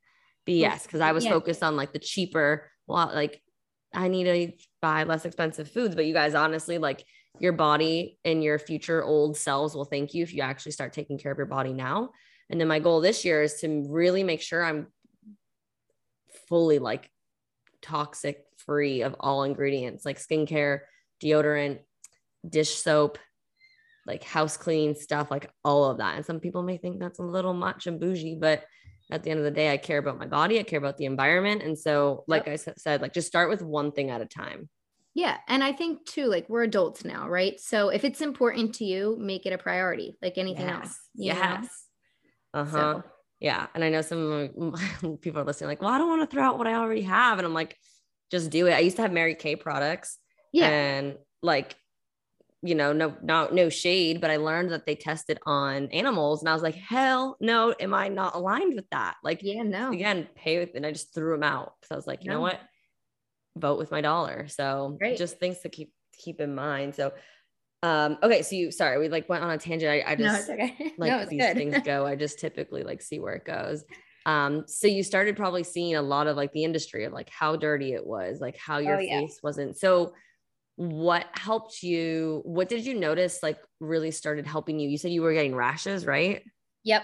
[0.47, 1.31] BS because I was yeah.
[1.31, 3.41] focused on like the cheaper, well, like
[3.95, 5.95] I need to buy less expensive foods.
[5.95, 7.03] But you guys, honestly, like
[7.39, 11.17] your body and your future old selves will thank you if you actually start taking
[11.17, 12.11] care of your body now.
[12.51, 14.87] And then my goal this year is to really make sure I'm
[16.47, 17.09] fully like
[17.81, 20.81] toxic free of all ingredients like skincare
[21.23, 21.79] deodorant,
[22.47, 23.17] dish soap,
[24.05, 26.15] like house cleaning stuff, like all of that.
[26.15, 28.63] And some people may think that's a little much and bougie, but
[29.11, 31.05] at the end of the day, I care about my body, I care about the
[31.05, 31.63] environment.
[31.63, 32.59] And so, like yep.
[32.67, 34.69] I said, like just start with one thing at a time.
[35.13, 35.37] Yeah.
[35.47, 37.59] And I think too, like we're adults now, right?
[37.59, 40.83] So if it's important to you, make it a priority, like anything Yes.
[40.83, 40.99] else.
[41.15, 41.85] Yes.
[42.53, 42.71] Uh huh.
[42.71, 43.03] So-
[43.39, 43.67] Yeah.
[43.75, 44.73] And I know some
[45.21, 47.37] people are listening, like, well, I don't want to throw out what I already have.
[47.37, 47.77] And I'm like,
[48.31, 48.73] just do it.
[48.73, 50.17] I used to have Mary Kay products.
[50.51, 50.67] Yeah.
[50.67, 51.75] And like,
[52.63, 56.41] you know, no, no, no shade, but I learned that they tested on animals.
[56.41, 59.15] And I was like, hell no, am I not aligned with that?
[59.23, 59.61] Like, yeah.
[59.61, 59.91] No.
[59.91, 61.73] again, pay with, and I just threw them out.
[61.83, 62.59] So I was like, you know what?
[63.55, 64.47] Vote with my dollar.
[64.47, 65.17] So Great.
[65.17, 66.95] just things to keep keep in mind.
[66.95, 67.13] So
[67.83, 69.91] um okay, so you sorry, we like went on a tangent.
[69.91, 70.93] I, I no, just it's okay.
[70.97, 71.57] like no, these good.
[71.57, 72.05] things go.
[72.05, 73.83] I just typically like see where it goes.
[74.25, 77.55] Um, so you started probably seeing a lot of like the industry of like how
[77.55, 79.21] dirty it was, like how your Oh, yeah.
[79.21, 79.77] face wasn't.
[79.77, 80.13] So
[80.75, 82.41] what helped you?
[82.45, 84.89] What did you notice like really started helping you?
[84.89, 86.43] You said you were getting rashes, right?
[86.83, 87.03] Yep.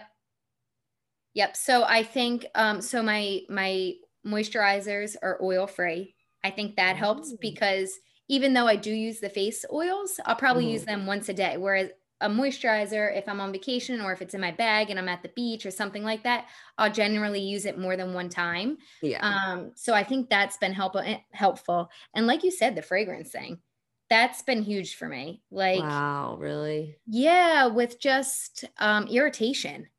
[1.34, 1.56] Yep.
[1.56, 3.94] So I think um so my my
[4.26, 6.16] moisturizers are oil free.
[6.44, 7.92] I think that helps because
[8.28, 10.86] even though I do use the face oils, I'll probably use Mhm.
[10.86, 11.58] them once a day.
[11.58, 15.10] Whereas a moisturizer, if I'm on vacation or if it's in my bag and I'm
[15.10, 18.78] at the beach or something like that, I'll generally use it more than one time.
[19.02, 19.20] Yeah.
[19.20, 21.90] Um, so I think that's been helpful helpful.
[22.14, 23.62] And like you said, the fragrance thing,
[24.10, 25.44] that's been huge for me.
[25.52, 27.00] Like wow, really?
[27.06, 29.90] yeah, with just um irritation.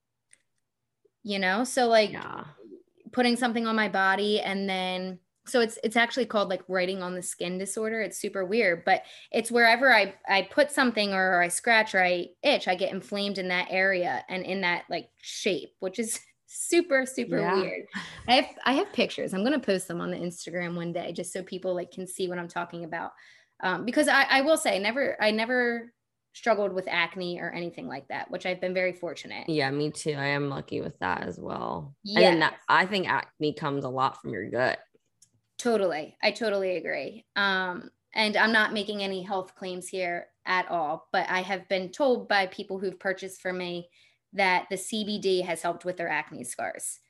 [1.22, 2.54] You know, so like Yeah.
[3.12, 7.14] putting something on my body and then so it's it's actually called like writing on
[7.14, 8.00] the skin disorder.
[8.00, 12.28] It's super weird, but it's wherever I I put something or I scratch or I
[12.42, 17.04] itch, I get inflamed in that area and in that like shape, which is super
[17.04, 17.60] super Yeah.
[17.60, 17.86] weird.
[18.28, 19.34] I have I have pictures.
[19.34, 22.06] I'm going to post them on the Instagram one day just so people like can
[22.06, 23.12] see what I'm talking about.
[23.62, 25.92] Um, because I, I will say never I never
[26.32, 29.48] struggled with acne or anything like that, which I've been very fortunate.
[29.48, 30.14] Yeah, me too.
[30.14, 31.94] I am lucky with that as well.
[32.16, 34.80] And that, I think acne comes a lot from your gut.
[35.58, 36.16] Totally.
[36.22, 37.24] I totally agree.
[37.36, 41.90] Um, and I'm not making any health claims here at all, but I have been
[41.90, 43.88] told by people who've purchased for me
[44.34, 47.00] that the CBD has helped with their acne scars.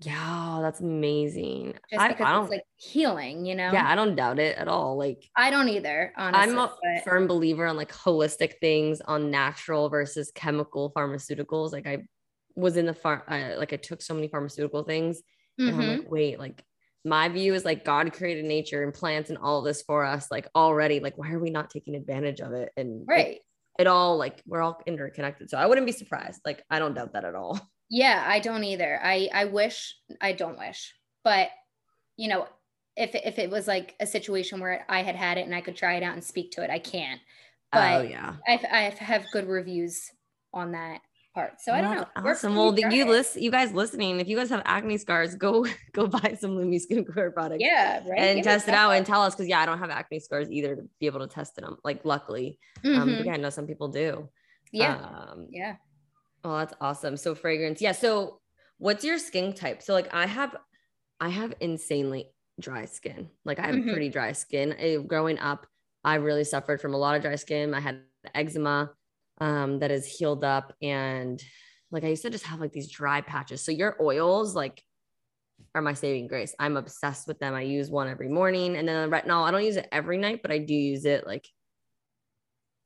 [0.00, 1.74] Yeah, that's amazing.
[1.90, 3.72] Just I, because I don't, it's like healing, you know?
[3.72, 4.96] yeah, I don't doubt it at all.
[4.96, 6.52] Like, I don't either, honestly.
[6.52, 11.72] I'm a but- firm believer on like holistic things, on natural versus chemical pharmaceuticals.
[11.72, 12.04] Like, I
[12.54, 15.20] was in the farm, uh, like, I took so many pharmaceutical things,
[15.58, 16.64] and I'm like, wait, like,
[17.04, 20.48] my view is like God created nature and plants and all this for us, like
[20.54, 21.00] already.
[21.00, 22.70] Like, why are we not taking advantage of it?
[22.76, 23.38] And it- right.
[23.78, 25.50] it all like we're all interconnected.
[25.50, 26.40] So I wouldn't be surprised.
[26.44, 27.60] Like, I don't doubt that at all.
[27.90, 29.00] Yeah, I don't either.
[29.02, 30.92] I I wish I don't wish,
[31.24, 31.48] but
[32.18, 32.46] you know,
[32.96, 35.74] if if it was like a situation where I had had it and I could
[35.74, 37.18] try it out and speak to it, I can't.
[37.72, 38.34] Oh, but oh yeah.
[38.46, 40.10] I I have good reviews
[40.52, 41.00] on that
[41.38, 42.06] part, so I don't know.
[42.16, 42.54] Awesome.
[42.56, 45.52] Well, the- you list, you guys listening, if you guys have acne scars, go
[45.92, 47.62] go buy some Loumi skincare products.
[47.62, 48.18] Yeah, right.
[48.20, 50.48] And Give test it out and tell us because yeah, I don't have acne scars
[50.50, 51.64] either to be able to test it.
[51.64, 51.76] on.
[51.84, 53.16] Like luckily, um, Mhm.
[53.18, 54.28] but yeah, I know some people do.
[54.72, 55.76] yeah, Um, yeah.
[56.44, 57.16] Well, that's awesome.
[57.16, 57.80] So fragrance.
[57.80, 57.92] Yeah.
[57.92, 58.40] So
[58.78, 59.82] what's your skin type?
[59.82, 60.56] So like I have
[61.20, 63.28] I have insanely dry skin.
[63.44, 63.90] Like I have Mhm.
[63.92, 64.72] pretty dry skin.
[64.78, 65.66] Eh, growing up,
[66.04, 67.74] I really suffered from a lot of dry skin.
[67.74, 68.02] I had
[68.34, 68.90] eczema
[69.40, 71.42] um that is healed up and
[71.90, 73.64] like I used to just have like these dry patches.
[73.64, 74.82] So your oils like
[75.74, 76.54] are my saving grace.
[76.58, 77.54] I'm obsessed with them.
[77.54, 80.42] I use one every morning and then the retinol, I don't use it every night,
[80.42, 81.46] but I do use it like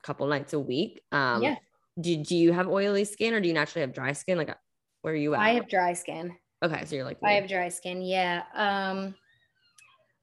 [0.03, 1.03] a couple nights a week.
[1.11, 1.57] Um Yeah.
[2.01, 4.39] do, do you have oily skin or do you naturally have dry skin?
[4.39, 4.57] Like,
[5.03, 5.41] where are you at?
[5.41, 6.37] I have dry skin.
[6.65, 8.03] okay, so you're like, I have dry skin.
[8.03, 8.45] Yeah.
[8.55, 9.15] Um,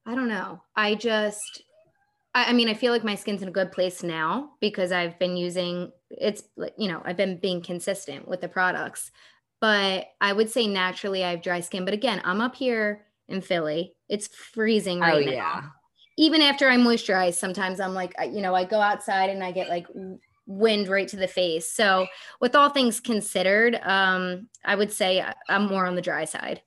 [0.06, 0.62] I don't know.
[0.74, 1.62] I just,
[2.34, 5.18] I, I mean, I feel like my skin's in a good place now because I've
[5.18, 6.42] been using it's
[6.76, 9.10] you know, I've been being consistent with the products.
[9.60, 11.84] But I would say naturally I have dry skin.
[11.84, 13.94] But again, I'm up here in Philly.
[14.08, 15.30] It's freezing right oh now.
[15.30, 15.62] yeah,
[16.16, 19.68] Even after I moisturize, sometimes I'm like, you know, I go outside and I get
[19.68, 19.86] like
[20.46, 21.70] wind right to the face.
[21.70, 22.06] So,
[22.40, 26.62] with all things considered, um, I would say I'm more on the dry side.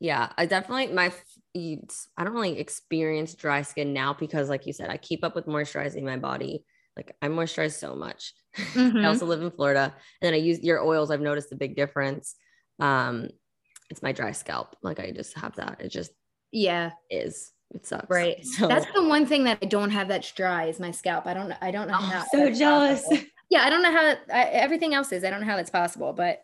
[0.00, 0.32] yeah.
[0.36, 1.12] I definitely my
[1.54, 1.86] you-
[2.16, 5.46] I don't really experience dry skin now because, like you said, I keep up with
[5.46, 6.64] moisturizing my body.
[6.96, 8.34] Like I moisturize so much.
[8.56, 9.02] Mhm.
[9.04, 11.10] I also live in Florida, and then I use your oils.
[11.10, 12.34] I've noticed a big difference.
[12.78, 13.28] Um,
[13.90, 14.76] it's my dry scalp.
[14.82, 15.80] Like I just have that.
[15.80, 16.12] It just
[16.52, 16.90] Yeah.
[17.10, 17.52] is.
[17.74, 18.10] It sucks.
[18.10, 18.38] Right.
[18.44, 21.26] So That's the one thing that I don't have that's dry is my scalp.
[21.26, 22.24] I don't I don't know Oh, how.
[22.30, 23.02] so jealous.
[23.02, 23.22] possible.
[23.50, 25.24] Yeah, I don't know how I, everything else is.
[25.24, 26.40] I don't know how that's possible, but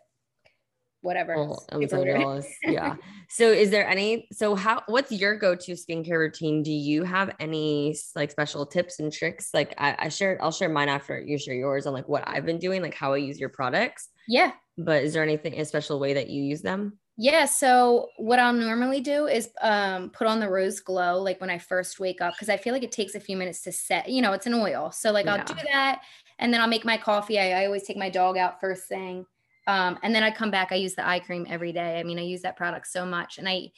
[1.01, 1.35] whatever.
[1.35, 2.17] Well, I'm People so do it.
[2.19, 2.47] jealous.
[2.63, 2.95] Yeah.
[3.29, 6.63] So is there any so how what's your go-to skincare routine?
[6.63, 9.49] Do you have any like special tips and tricks?
[9.53, 12.45] Like I, I shared, I'll share mine after you share yours on like what I've
[12.45, 14.07] been doing, like how I use your products.
[14.29, 14.53] Yeah.
[14.77, 16.97] But is there anything a special way that you use them?
[17.17, 17.43] Yeah.
[17.45, 21.57] So what I'll normally do is um, put on the rose glow like when I
[21.57, 24.07] first wake up because I feel like it takes a few minutes to set.
[24.07, 26.01] You know, it's an oil, so like I'll do that,
[26.39, 27.39] and then I'll make my coffee.
[27.39, 29.25] I, I always take my dog out first thing,
[29.67, 30.71] um, and then I come back.
[30.71, 31.99] I use the eye cream every day.
[31.99, 33.71] I mean, I use that product so much, and I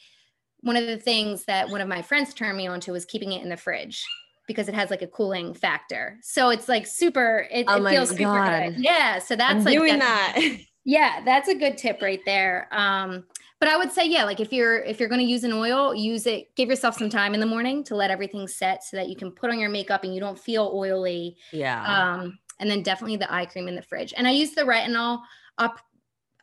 [0.62, 3.42] one of the things that one of my friends turned me onto was keeping it
[3.42, 4.04] in the fridge
[4.46, 6.18] because it has like a cooling factor.
[6.22, 7.46] So it's like super.
[7.50, 8.76] It, oh it feels super good.
[8.78, 9.18] Yeah.
[9.18, 10.38] So that's I'm like doing that.
[10.82, 12.66] Yeah, that's a good tip right there.
[12.72, 13.24] Um,
[13.60, 15.94] but I would say, yeah, like if you're if you're going to use an oil,
[15.94, 16.54] use it.
[16.56, 19.30] Give yourself some time in the morning to let everything set so that you can
[19.30, 21.36] put on your makeup and you don't feel oily.
[21.52, 21.84] Yeah.
[21.84, 24.14] Um, and then definitely the eye cream in the fridge.
[24.16, 25.20] And I use the retinol
[25.60, 25.78] up,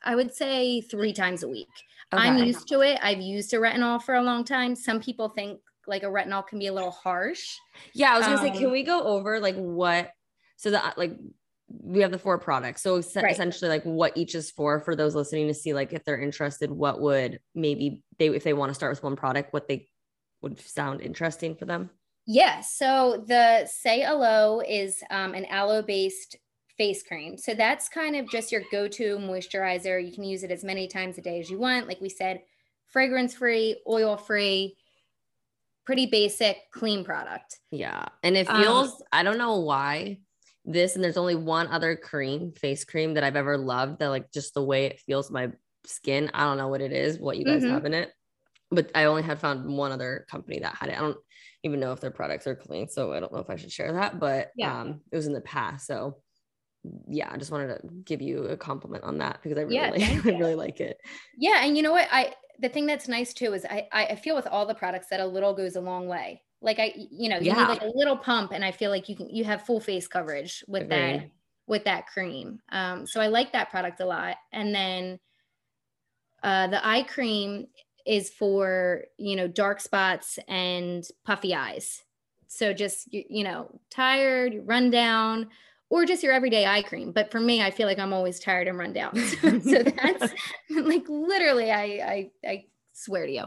[0.04, 1.68] I would say three times a week.
[2.14, 2.24] Okay.
[2.24, 3.00] I'm used to it.
[3.02, 4.76] I've used a retinol for a long time.
[4.76, 7.58] Some people think like a retinol can be a little harsh.
[7.94, 10.12] Yeah, I was gonna um, say, can um, we go over like what?
[10.56, 11.18] So that like
[11.70, 12.82] we have the four products.
[12.82, 13.32] So right.
[13.32, 16.72] essentially like what each is for for those listening to see like if they're interested,
[16.72, 19.88] what would maybe they if they want to start with one product, what they
[20.42, 21.90] would sound interesting for them.
[22.26, 22.62] Yeah.
[22.62, 26.36] So the Say Aloe is um, an aloe based
[26.78, 27.38] face cream.
[27.38, 30.04] So that's kind of just your go to moisturizer.
[30.04, 31.88] You can use it as many times a day as you want.
[31.88, 32.42] Like we said,
[32.88, 34.78] fragrance free, oil free,
[35.86, 37.60] pretty basic, clean product.
[37.72, 38.06] Yeah.
[38.24, 40.20] And it um, feels, um, I don't know why,
[40.66, 44.32] this and there's only one other cream, face cream that I've ever loved that like
[44.34, 45.52] just the way it feels my
[45.86, 46.30] skin.
[46.34, 47.74] I don't know what it is, what you guys mm-hmm.
[47.74, 48.12] have in it.
[48.70, 50.98] But I only had found one other company that had it.
[50.98, 51.18] I don't
[51.64, 52.90] even know if their products are clean.
[52.90, 54.82] So I don't know if I should share that, but yeah.
[54.82, 55.88] um it was in the past.
[55.88, 56.18] So
[57.08, 59.92] yeah, I just wanted to give you a compliment on that because I really yeah,
[59.92, 61.00] like, I really like it.
[61.38, 61.64] Yeah.
[61.64, 62.08] And you know what?
[62.12, 65.20] I the thing that's nice too is I I feel with all the products that
[65.20, 67.56] a little goes a long way like I, you know, you yeah.
[67.56, 70.08] need like a little pump, and I feel like you can you have full face
[70.08, 71.22] coverage with Agreed.
[71.22, 71.30] that
[71.68, 72.60] with that cream.
[72.70, 74.38] Um, so I like that product a lot.
[74.54, 75.20] And then
[76.42, 77.68] uh, the eye cream
[78.06, 82.04] is for you know dark spots and puffy eyes.
[82.48, 85.50] So just you, you know tired, run down,
[85.90, 87.12] or just your everyday eye cream.
[87.12, 89.16] But for me, I feel like I'm always tired and run down.
[89.42, 90.34] so that's
[90.70, 93.46] like literally, I I I swear to you.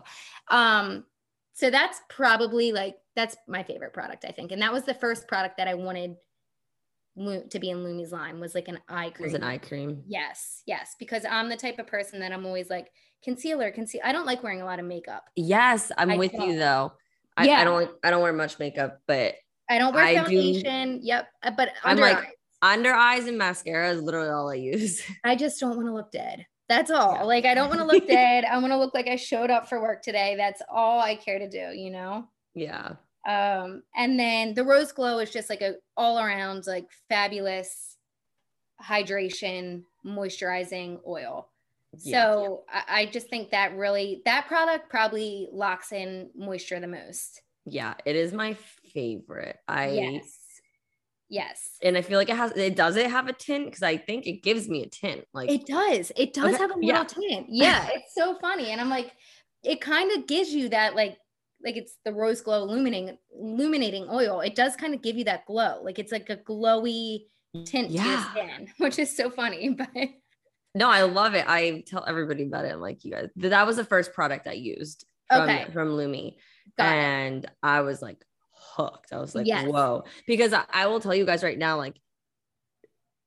[0.48, 1.05] Um,
[1.53, 4.53] so that's probably like that's my favorite product, I think.
[4.53, 6.16] And that was the first product that I wanted
[7.50, 9.26] to be in Loumi's line was like an eye cream.
[9.26, 10.03] Was an eye cream.
[10.07, 12.90] Yes, yes, because I'm the type of person that I'm always like
[13.22, 14.00] concealer, conceal.
[14.05, 15.24] I don't like wearing a lot of makeup.
[15.37, 16.48] Yes, I'm I with don't.
[16.48, 16.92] you though.
[17.37, 17.61] I, yeah.
[17.61, 19.35] I don't I don't wear much makeup, but
[19.70, 20.98] I don't wear I foundation.
[20.98, 22.26] Do, yep, uh, but I'm like eyes.
[22.61, 25.00] under eyes and mascara is literally all I use.
[25.24, 26.44] I just don't want to look dead.
[26.68, 27.14] That's all.
[27.14, 27.22] Yeah.
[27.22, 28.44] Like I don't want to look dead.
[28.44, 30.35] I want to look like I showed up for work today.
[30.37, 32.26] That's all I care to do, you know?
[32.54, 32.94] Yeah.
[33.28, 37.96] Um, and then the rose glow is just like a all around like fabulous
[38.83, 41.48] hydration, moisturizing oil.
[42.02, 42.22] Yeah.
[42.22, 47.42] So I, I just think that really that product probably locks in moisture the most.
[47.66, 48.56] Yeah, it is my
[48.92, 49.57] favorite.
[49.66, 50.37] I yes.
[51.29, 51.76] Yes.
[51.81, 54.26] And I feel like it has it does it have a tint because I think
[54.26, 55.24] it gives me a tint.
[55.33, 56.11] Like it does.
[56.16, 56.59] It does okay.
[56.59, 57.05] have a little yeah.
[57.05, 57.46] tint.
[57.48, 58.70] Yeah, it's so funny.
[58.70, 59.12] And I'm like,
[59.62, 61.16] it kind of gives you that like
[61.62, 64.40] like it's the rose glow illuminating illuminating oil.
[64.40, 65.81] It does kind of give you that glow.
[65.83, 67.26] Like it's like a glowy
[67.64, 68.03] tint yeah.
[68.03, 69.76] to your skin, which is so funny.
[69.94, 70.09] But
[70.74, 71.44] no, I love it.
[71.48, 72.72] I tell everybody about it.
[72.72, 75.66] I'm like, you guys, that was the first product I used from, okay.
[75.72, 76.37] from Loumi.
[76.79, 77.50] Got and it.
[77.61, 78.24] I was like,
[78.81, 79.12] hooked.
[79.12, 79.66] I was like, yes.
[79.66, 80.05] whoa.
[80.27, 81.97] Because I, I will tell you guys right now, like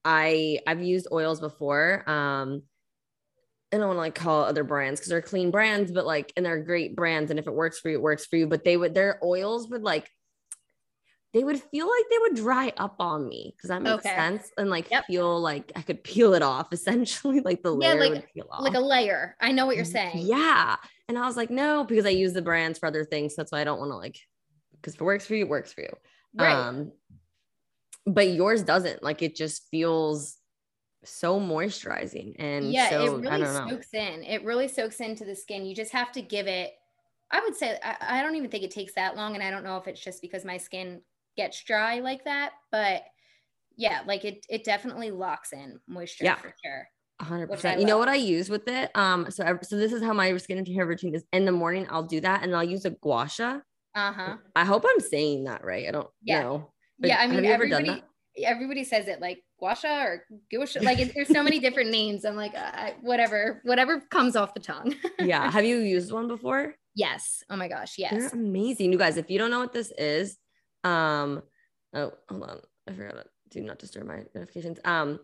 [0.06, 2.10] I I've used oils before.
[2.10, 2.64] Um
[3.74, 6.46] I don't want to like call other brands because they're clean brands, but like, and
[6.46, 7.32] they're great brands.
[7.32, 8.46] And if it works for you, it works for you.
[8.46, 10.08] But they would, their oils would like,
[11.34, 13.56] they would feel like they would dry up on me.
[13.60, 14.16] Does that make okay.
[14.16, 14.52] sense?
[14.60, 15.06] And like yep.
[15.08, 18.48] feel like I could peel it off essentially, like the layer yeah, like, would peel
[18.52, 18.62] off.
[18.62, 19.36] Like a layer.
[19.42, 20.20] I know what you're saying.
[20.28, 20.76] Yeah.
[21.10, 23.34] And I was like, no, because I use the brands for other things.
[23.34, 24.20] So That's why I don't want to like
[24.84, 25.96] because if it works for you, it works for you.
[26.36, 26.54] Right.
[26.54, 26.92] Um,
[28.06, 29.02] but yours doesn't.
[29.02, 30.38] Like it just feels
[31.06, 34.24] so moisturizing and yeah, so, it really soaks in.
[34.24, 35.66] It really soaks into the skin.
[35.66, 36.74] You just have to give it.
[37.32, 39.64] I would say I, I don't even think it takes that long, and I don't
[39.64, 41.02] know if it's just because my skin
[41.36, 43.04] gets dry like that, but
[43.76, 46.36] yeah, like it it definitely locks in moisture yeah.
[46.36, 46.88] for sure.
[47.22, 47.80] 100%.
[47.80, 48.92] You know what I use with it?
[48.96, 51.24] Um, so so this is how my skin and hair routine is.
[51.32, 53.60] In the morning, I'll do that, and I'll use a gua sha.
[53.96, 54.38] Uh-huh.
[54.56, 55.88] I hope I'm saying that right.
[55.88, 56.42] I don't yeah.
[56.42, 56.72] know.
[57.00, 58.04] yeah, I mean everybody
[58.38, 60.84] everybody says it like guasha or guasha.
[60.84, 62.26] Like it, there's so many different names.
[62.26, 64.96] I'm like, uh, whatever, whatever comes off the tongue.
[65.20, 65.50] yeah.
[65.52, 66.76] Have you used one before?
[66.96, 67.44] Yes.
[67.50, 67.96] Oh my gosh.
[67.98, 68.14] Yes.
[68.14, 68.92] They're amazing.
[68.92, 70.38] You guys, if you don't know what this is,
[70.84, 71.42] um,
[71.94, 72.60] oh, hold on.
[72.88, 74.80] I forgot to do not disturb my notifications.
[74.84, 75.20] Um,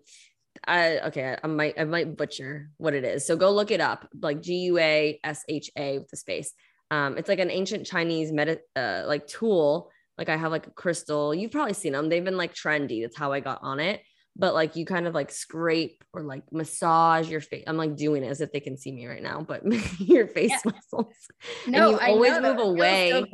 [0.68, 3.26] I okay, I might I might butcher what it is.
[3.26, 6.54] So go look it up, like G U A S H A with the space.
[6.92, 9.92] Um, it's like an ancient Chinese med uh, like tool.
[10.18, 11.34] Like I have like a crystal.
[11.34, 12.10] You've probably seen them.
[12.10, 13.02] They've been like trendy.
[13.02, 14.02] That's how I got on it.
[14.36, 17.64] But like you kind of like scrape or like massage your face.
[17.68, 19.64] I'm like doing it as if they can see me right now, but
[20.00, 20.60] your face yeah.
[20.66, 21.16] muscles.
[21.68, 23.12] No, and you I always move away.
[23.12, 23.26] So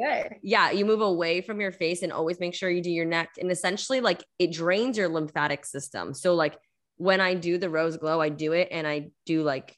[0.42, 3.32] yeah, you move away from your face and always make sure you do your neck.
[3.40, 6.14] And essentially, like it drains your lymphatic system.
[6.14, 6.58] So like
[6.98, 9.76] when I do the rose glow, I do it and I do like,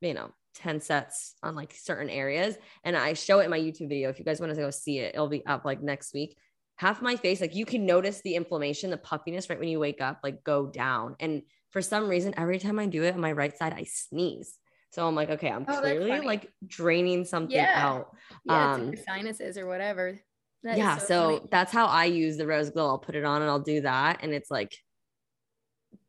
[0.00, 2.56] you know, 10 sets on like certain areas.
[2.84, 4.08] And I show it in my YouTube video.
[4.08, 6.36] If you guys want to go see it, it'll be up like next week.
[6.76, 10.00] Half my face, like you can notice the inflammation, the puffiness right when you wake
[10.00, 11.16] up, like go down.
[11.20, 14.58] And for some reason, every time I do it on my right side, I sneeze.
[14.90, 17.74] So I'm like, okay, I'm oh, clearly like draining something yeah.
[17.76, 18.14] out.
[18.44, 20.20] Yeah, um, sinuses or whatever.
[20.64, 22.88] That yeah, so, so that's how I use the rose glow.
[22.88, 24.20] I'll put it on and I'll do that.
[24.22, 24.76] And it's like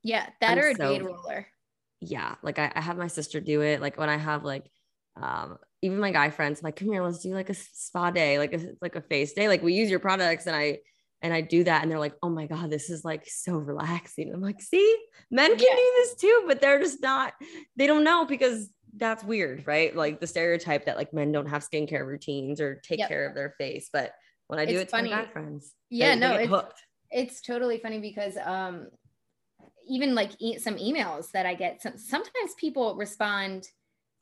[0.04, 1.48] yeah, that I'm or a so, jade roller.
[2.06, 3.82] Yeah, like I, I have my sister do it.
[3.82, 4.70] Like when I have like
[5.16, 8.40] um even my guy friends, I'm like, come here, let's do like a spa day,
[8.40, 9.48] like a like a face day.
[9.48, 10.80] Like we use your products and I
[11.24, 14.32] and I do that and they're like, oh my God, this is like so relaxing.
[14.34, 14.98] I'm like, see,
[15.32, 15.76] men can yeah.
[15.76, 17.34] do this too, but they're just not,
[17.78, 19.96] they don't know because that's weird, right?
[19.96, 23.08] Like the stereotype that like men don't have skincare routines or take yep.
[23.08, 23.90] care of their face.
[23.92, 24.12] But
[24.48, 25.10] when I do it's it to funny.
[25.12, 26.82] my guy friends, yeah, they, no, they it's, hooked.
[27.10, 28.88] it's totally funny because um
[29.88, 31.82] even like e- some emails that I get.
[31.82, 33.68] Some, sometimes people respond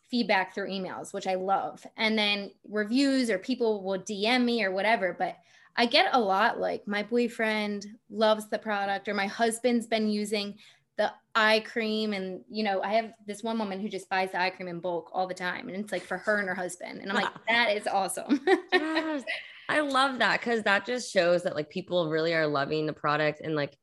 [0.10, 4.72] feedback through emails, which I love, and then reviews or people will DM me or
[4.72, 5.16] whatever.
[5.18, 5.38] But
[5.78, 10.58] I get a lot like my boyfriend loves the product, or my husband's been using
[10.98, 14.40] the eye cream and you know i have this one woman who just buys the
[14.40, 17.00] eye cream in bulk all the time and it's like for her and her husband
[17.00, 18.40] and i'm like that is awesome
[18.74, 19.24] yes,
[19.70, 23.42] i love that because that just shows that like people really are loving the product
[23.42, 23.78] and like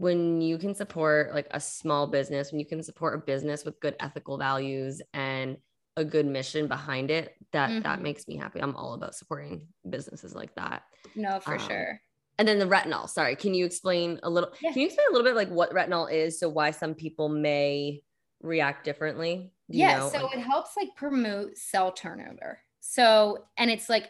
[0.00, 3.78] when you can support like a small business, when you can support a business with
[3.80, 5.58] good ethical values and
[5.98, 7.82] a good mission behind it, that mm-hmm.
[7.82, 8.60] that makes me happy.
[8.60, 10.84] I'm all about supporting businesses like that.
[11.14, 12.00] No, for um, sure.
[12.38, 13.10] And then the retinol.
[13.10, 14.50] Sorry, can you explain a little?
[14.62, 14.72] Yeah.
[14.72, 18.02] Can you explain a little bit like what retinol is, so why some people may
[18.40, 19.52] react differently?
[19.68, 20.08] yeah, know?
[20.08, 22.58] so like- it helps like promote cell turnover.
[22.80, 24.08] So, and it's like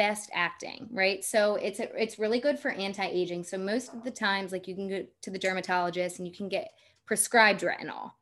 [0.00, 1.22] fast acting, right?
[1.22, 3.44] So it's it's really good for anti-aging.
[3.44, 6.48] So most of the times, like you can go to the dermatologist and you can
[6.48, 6.70] get
[7.04, 8.12] prescribed retinol.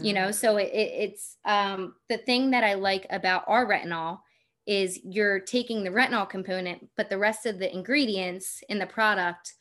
[0.00, 0.32] You know, mm-hmm.
[0.32, 4.20] so it, it, it's um, the thing that I like about our retinol
[4.66, 9.52] is you're taking the retinol component, but the rest of the ingredients in the product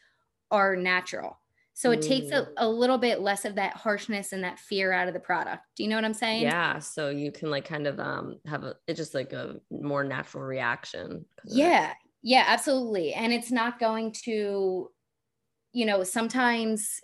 [0.52, 1.40] are natural.
[1.80, 5.08] So it takes a, a little bit less of that harshness and that fear out
[5.08, 5.64] of the product.
[5.78, 6.44] Do you know what I'm saying?
[6.44, 6.80] Yeah.
[6.80, 10.44] So you can like kind of um have a it's just like a more natural
[10.44, 11.24] reaction.
[11.46, 11.94] Yeah.
[12.22, 13.14] Yeah, absolutely.
[13.14, 14.92] And it's not going to,
[15.72, 17.00] you know, sometimes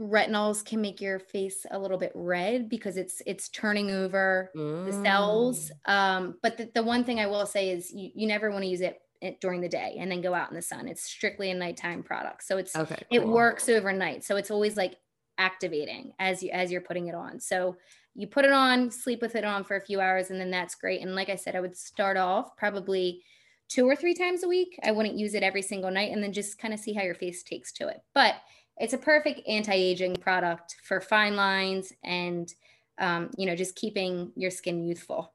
[0.00, 4.86] retinols can make your face a little bit red because it's it's turning over mm.
[4.86, 5.72] the cells.
[5.88, 5.92] Mm.
[5.92, 8.70] Um, but the, the one thing I will say is you, you never want to
[8.70, 10.88] use it it during the day and then go out in the sun.
[10.88, 12.44] It's strictly a nighttime product.
[12.44, 13.20] So it's okay, cool.
[13.20, 14.24] it works overnight.
[14.24, 14.96] So it's always like
[15.38, 17.40] activating as you as you're putting it on.
[17.40, 17.76] So
[18.14, 20.74] you put it on, sleep with it on for a few hours, and then that's
[20.74, 21.00] great.
[21.00, 23.22] And like I said, I would start off probably
[23.68, 24.78] two or three times a week.
[24.84, 27.14] I wouldn't use it every single night and then just kind of see how your
[27.14, 28.02] face takes to it.
[28.14, 28.34] But
[28.76, 32.52] it's a perfect anti-aging product for fine lines and
[32.98, 35.32] um, you know just keeping your skin youthful.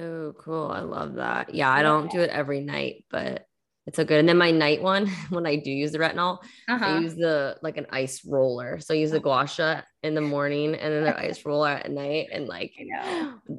[0.00, 0.70] Oh, cool.
[0.70, 1.54] I love that.
[1.54, 3.46] Yeah, I don't do it every night, but
[3.86, 4.20] it's so good.
[4.20, 6.38] And then my night one, when I do use the retinol,
[6.68, 6.84] uh-huh.
[6.84, 8.78] I use the like an ice roller.
[8.78, 9.20] So I use the oh.
[9.20, 12.28] gua sha in the morning and then the ice roller at night.
[12.32, 12.72] And like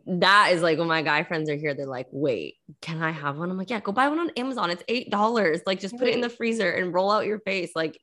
[0.07, 3.37] that is like when my guy friends are here, they're like, wait, can I have
[3.37, 3.51] one?
[3.51, 4.69] I'm like, yeah, go buy one on Amazon.
[4.69, 5.61] It's eight dollars.
[5.65, 7.71] Like just put it in the freezer and roll out your face.
[7.75, 7.99] Like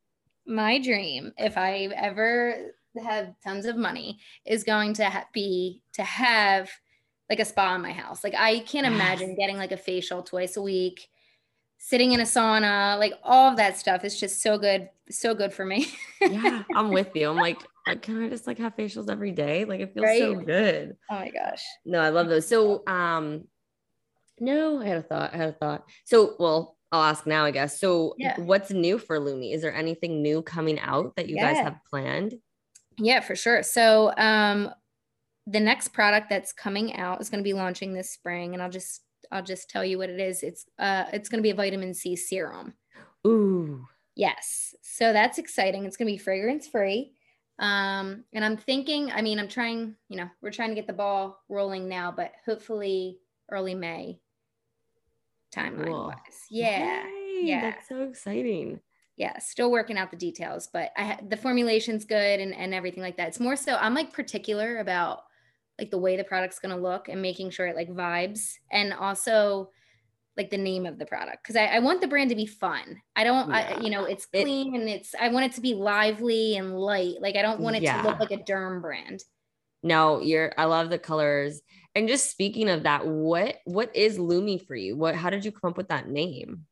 [0.46, 2.72] my dream, if I ever
[3.02, 6.68] have tons of money, is going to ha- be to have
[7.28, 8.24] like a spa in my house.
[8.24, 11.08] Like I can't imagine getting like a facial twice a week,
[11.78, 15.52] sitting in a sauna, like all of that stuff is just so good, so good
[15.52, 15.88] for me.
[16.20, 17.28] yeah, I'm with you.
[17.28, 17.58] I'm like,
[18.02, 19.64] can I just like have facials every day?
[19.64, 20.20] Like it feels right?
[20.20, 20.96] so good.
[21.10, 21.62] Oh my gosh.
[21.84, 22.46] No, I love those.
[22.46, 23.44] So um
[24.40, 25.34] no, I had a thought.
[25.34, 25.84] I had a thought.
[26.04, 27.80] So well, I'll ask now, I guess.
[27.80, 28.38] So yeah.
[28.40, 29.54] what's new for Loumi?
[29.54, 31.52] Is there anything new coming out that you yeah.
[31.52, 32.34] guys have planned?
[32.98, 33.62] Yeah, for sure.
[33.62, 34.70] So um
[35.50, 38.70] the next product that's coming out is going to be launching this spring and i'll
[38.70, 40.42] just i'll just tell you what it is.
[40.42, 42.74] It's uh it's going to be a vitamin c serum.
[43.26, 43.86] Ooh.
[44.14, 44.74] Yes.
[44.82, 45.84] So that's exciting.
[45.84, 47.12] It's going to be fragrance free
[47.60, 50.92] um and i'm thinking i mean i'm trying you know we're trying to get the
[50.92, 53.18] ball rolling now but hopefully
[53.50, 54.20] early may
[55.52, 56.14] timeline wise
[56.50, 57.04] yeah.
[57.04, 57.60] Yay, yeah.
[57.60, 58.80] That's so exciting.
[59.16, 63.16] Yeah, still working out the details, but I the formulation's good and, and everything like
[63.16, 63.28] that.
[63.28, 65.22] It's more so I'm like particular about
[65.78, 69.70] like the way the product's gonna look and making sure it like vibes and also
[70.38, 73.02] like the name of the product because I, I, want the brand to be fun.
[73.16, 73.74] I don't, yeah.
[73.76, 75.14] I, you know, it's clean it, and it's.
[75.20, 77.16] I want it to be lively and light.
[77.20, 78.00] Like I don't want it yeah.
[78.00, 79.22] to look like a derm brand.
[79.82, 80.52] No, you're.
[80.56, 81.60] I love the colors.
[81.94, 84.96] And just speaking of that, what what is Loumi for you?
[84.96, 85.16] What?
[85.16, 86.66] How did you come up with that name?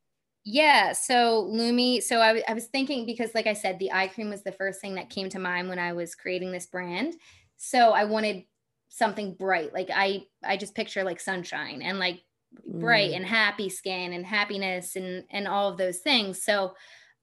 [0.44, 2.00] Yeah, so Loumi.
[2.00, 4.80] So I, I was thinking because, like I said, the eye cream was the first
[4.80, 7.14] thing that came to mind when I was creating this brand.
[7.56, 8.44] So I wanted
[8.88, 9.72] something bright.
[9.72, 12.22] Like I, I just picture like sunshine and like
[12.66, 13.16] bright mm.
[13.16, 16.74] and happy skin and happiness and and all of those things so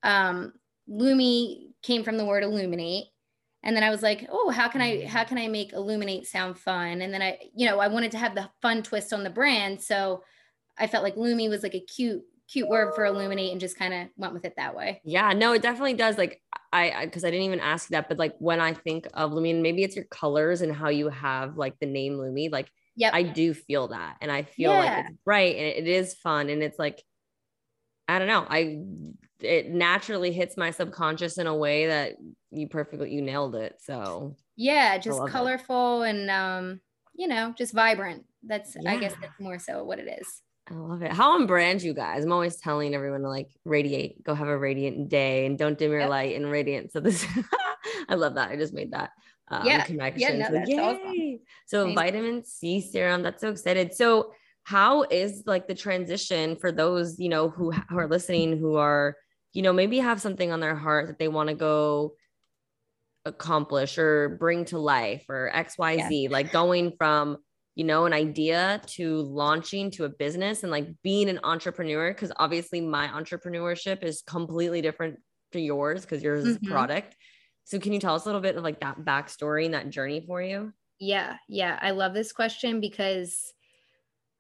[0.04, 0.54] um
[0.90, 3.06] loumi came from the word illuminate
[3.64, 5.28] and then i was like oh how can i how mm.
[5.28, 8.36] can i make illuminate sound fun and then i you know i wanted to have
[8.36, 10.22] the fun twist on the brand so
[10.78, 13.94] i felt like loumi was like a cute cute word for illuminate and just kind
[13.94, 16.42] of went with it that way yeah no it definitely does like
[16.72, 19.62] i because I, I, didn't even ask that but like when i think of loumi
[19.62, 23.24] maybe it's your colors and how you have like the name loumi like yeah i
[23.24, 24.80] do feel that and i feel yeah.
[24.80, 27.02] like it's bright and it is fun and it's like
[28.08, 28.80] i don't know i
[29.40, 32.14] it naturally hits my subconscious in a way that
[32.52, 36.10] you perfectly you nailed it so yeah just colorful it.
[36.12, 36.80] and um
[37.16, 38.92] you know just vibrant that's yeah.
[38.92, 41.12] i guess that's more so what it is I love it.
[41.12, 42.24] How on brand you guys?
[42.24, 45.92] I'm always telling everyone to like radiate, go have a radiant day and don't dim
[45.92, 46.10] your yep.
[46.10, 46.92] light and radiant.
[46.94, 47.26] So this
[48.10, 48.50] I love that.
[48.50, 49.12] I just made that
[49.50, 49.84] um, yeah.
[49.84, 50.40] connection.
[50.40, 51.40] Yeah, no, so, awesome.
[51.66, 53.94] so vitamin C serum, that's so excited.
[53.94, 54.32] So
[54.64, 59.18] how is like the transition for those, you know, who, who are listening, who are,
[59.52, 62.14] you know, maybe have something on their heart that they want to go
[63.26, 66.30] accomplish or bring to life or XYZ, yeah.
[66.30, 67.38] like going from,
[67.76, 72.14] you know, an idea to launching to a business and like being an entrepreneur.
[72.14, 75.20] Cause obviously my entrepreneurship is completely different
[75.54, 76.64] to yours because yours mm-hmm.
[76.64, 77.16] is product.
[77.64, 80.24] So can you tell us a little bit of like that backstory and that journey
[80.26, 80.74] for you?
[81.00, 81.80] Yeah, yeah.
[81.82, 83.54] I love this question because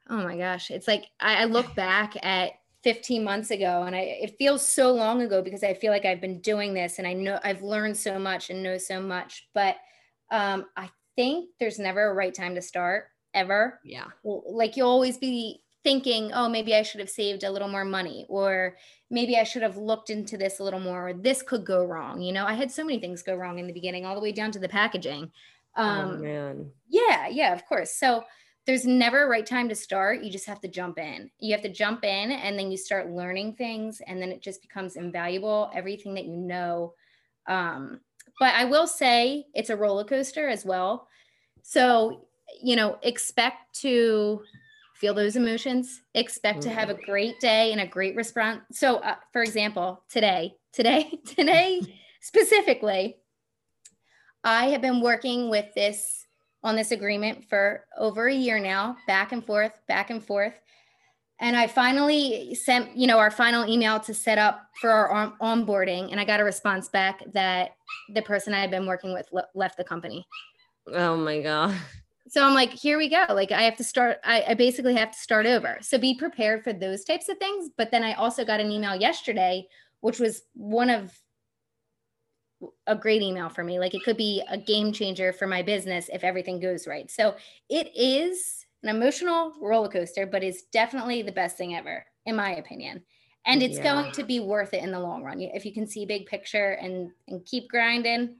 [0.09, 2.51] oh my gosh, it's like I, I look back at
[2.83, 6.21] 15 months ago and I it feels so long ago because I feel like I've
[6.21, 9.47] been doing this and I know I've learned so much and know so much.
[9.53, 9.77] But
[10.29, 13.79] um I think there's never a right time to start ever.
[13.83, 14.05] Yeah.
[14.23, 18.25] Like you'll always be thinking, oh, maybe I should have saved a little more money,
[18.29, 18.77] or
[19.09, 22.21] maybe I should have looked into this a little more, or this could go wrong.
[22.21, 24.31] You know, I had so many things go wrong in the beginning, all the way
[24.31, 25.31] down to the packaging.
[25.75, 26.71] Oh, um, oh, man.
[26.87, 27.95] Yeah, yeah, of course.
[27.95, 28.23] So
[28.65, 30.23] there's never a right time to start.
[30.23, 31.29] You just have to jump in.
[31.39, 34.61] You have to jump in and then you start learning things, and then it just
[34.61, 36.93] becomes invaluable, everything that you know.
[37.47, 37.99] Um,
[38.39, 41.07] but I will say it's a roller coaster as well.
[41.61, 42.27] So,
[42.61, 44.41] you know, expect to
[45.03, 47.11] feel those emotions expect to have a mm-hmm.
[47.11, 48.61] great day and a great response.
[48.71, 51.81] So uh, for example today today today
[52.21, 53.17] specifically
[54.45, 56.25] i have been working with this
[56.63, 60.53] on this agreement for over a year now back and forth back and forth.
[61.41, 65.33] And i finally sent you know our final email to set up for our on-
[65.41, 67.71] onboarding and i got a response back that
[68.13, 70.25] the person i had been working with le- left the company.
[70.87, 71.75] Oh my god
[72.33, 73.27] so I'm like, here we go.
[73.29, 75.77] Like I have to start, I, I, basically have to start over.
[75.81, 77.69] So be prepared for those types of things.
[77.77, 79.67] But then I also got an email yesterday,
[80.01, 81.13] which was one of
[82.87, 83.77] a great email for me.
[83.77, 87.11] Like it could be a game changer for my business if everything goes right.
[87.11, 87.35] So
[87.69, 92.55] it is an emotional roller coaster, but it's definitely the best thing ever, in my
[92.55, 93.03] opinion.
[93.45, 93.83] And it's yeah.
[93.83, 95.39] going to be worth it in the long run.
[95.39, 98.37] If you can see big picture and and keep grinding,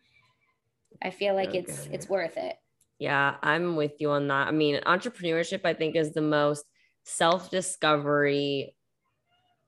[1.03, 1.59] I feel like okay.
[1.59, 2.55] it's it's worth it.
[2.99, 4.47] Yeah, I'm with you on that.
[4.47, 6.65] I mean, entrepreneurship, I think, is the most
[7.03, 8.75] self discovery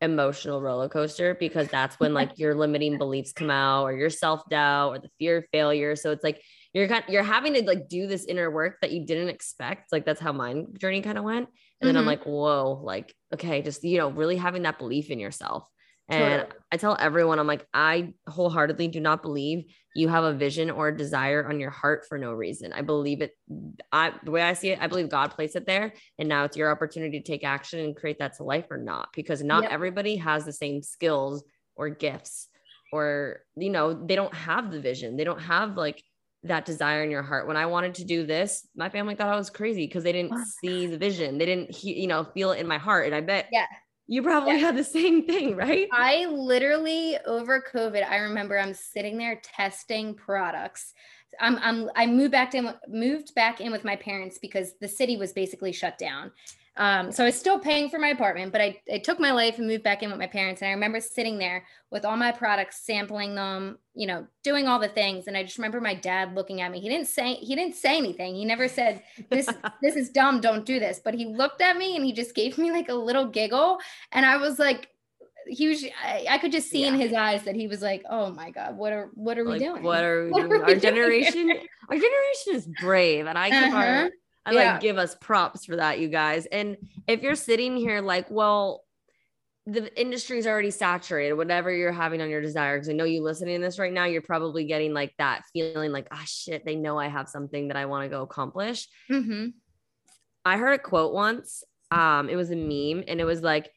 [0.02, 4.48] emotional roller coaster because that's when like your limiting beliefs come out or your self
[4.50, 5.96] doubt or the fear of failure.
[5.96, 6.42] So it's like
[6.74, 9.92] you're kind you're having to like do this inner work that you didn't expect.
[9.92, 11.48] Like that's how my journey kind of went.
[11.48, 11.88] And mm-hmm.
[11.88, 12.08] then I'm mm-hmm.
[12.08, 15.68] like, whoa, like, okay, just you know, really having that belief in yourself.
[16.08, 16.60] And totally.
[16.72, 20.90] I tell everyone, I'm like, I wholeheartedly do not believe you have a vision or
[20.90, 22.74] a desire on your heart for no reason.
[22.74, 23.32] I believe it.
[23.92, 26.58] I the way I see it, I believe God placed it there, and now it's
[26.58, 29.72] your opportunity to take action and create that to life or not, because not yep.
[29.72, 31.44] everybody has the same skills
[31.76, 32.50] or gifts,
[32.92, 35.18] or you know, they don't have the vision.
[35.18, 36.04] They don't have like
[36.44, 37.48] that desire in your heart.
[37.48, 40.38] When I wanted to do this, my family thought I was crazy because they didn't
[40.62, 41.40] see the vision.
[41.40, 43.08] They didn't, he, you know, feel it in my heart.
[43.08, 43.66] And I bet yeah
[44.08, 45.88] you probably had the same thing, right?
[45.92, 50.94] I literally over COVID, I remember I'm sitting there testing products.
[51.40, 55.18] I'm, I'm I moved back in moved back in with my parents because the city
[55.18, 56.32] was basically shut down.
[56.78, 59.58] Um, so I was still paying for my apartment, but I, I took my life
[59.58, 60.62] and moved back in with my parents.
[60.62, 64.80] And I remember sitting there with all my products, sampling them, you know, doing all
[64.80, 65.28] the things.
[65.28, 66.82] And I just remember my dad looking at me.
[66.82, 68.36] He didn't say he didn't say anything.
[68.36, 69.48] He never said this
[69.82, 71.00] this is dumb, don't do this.
[71.04, 73.78] But he looked at me and he just gave me like a little giggle.
[74.12, 74.90] And I was like,
[75.48, 76.90] he was I, I could just see yeah.
[76.90, 79.60] in his eyes that he was like, oh my God, what are what are like,
[79.60, 79.84] we doing?
[79.84, 80.52] What are we what doing?
[80.52, 81.50] Are we our doing generation,
[81.90, 83.28] our generation is brave.
[83.28, 83.78] And I give uh-huh.
[83.78, 84.10] our
[84.46, 84.74] I yeah.
[84.74, 86.46] like give us props for that, you guys.
[86.46, 86.78] And
[87.08, 88.84] if you're sitting here like, well,
[89.68, 92.78] the industry's already saturated, whatever you're having on your desire.
[92.78, 95.92] Cause I know you listening to this right now, you're probably getting like that feeling
[95.92, 98.88] like, ah, oh, shit, they know I have something that I want to go accomplish.
[99.10, 99.48] Mm-hmm.
[100.46, 101.64] I heard a quote once.
[101.90, 103.72] Um, it was a meme and it was like,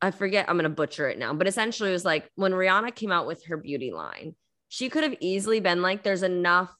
[0.00, 2.94] I forget, I'm going to butcher it now, but essentially it was like when Rihanna
[2.94, 4.34] came out with her beauty line,
[4.68, 6.74] she could have easily been like, there's enough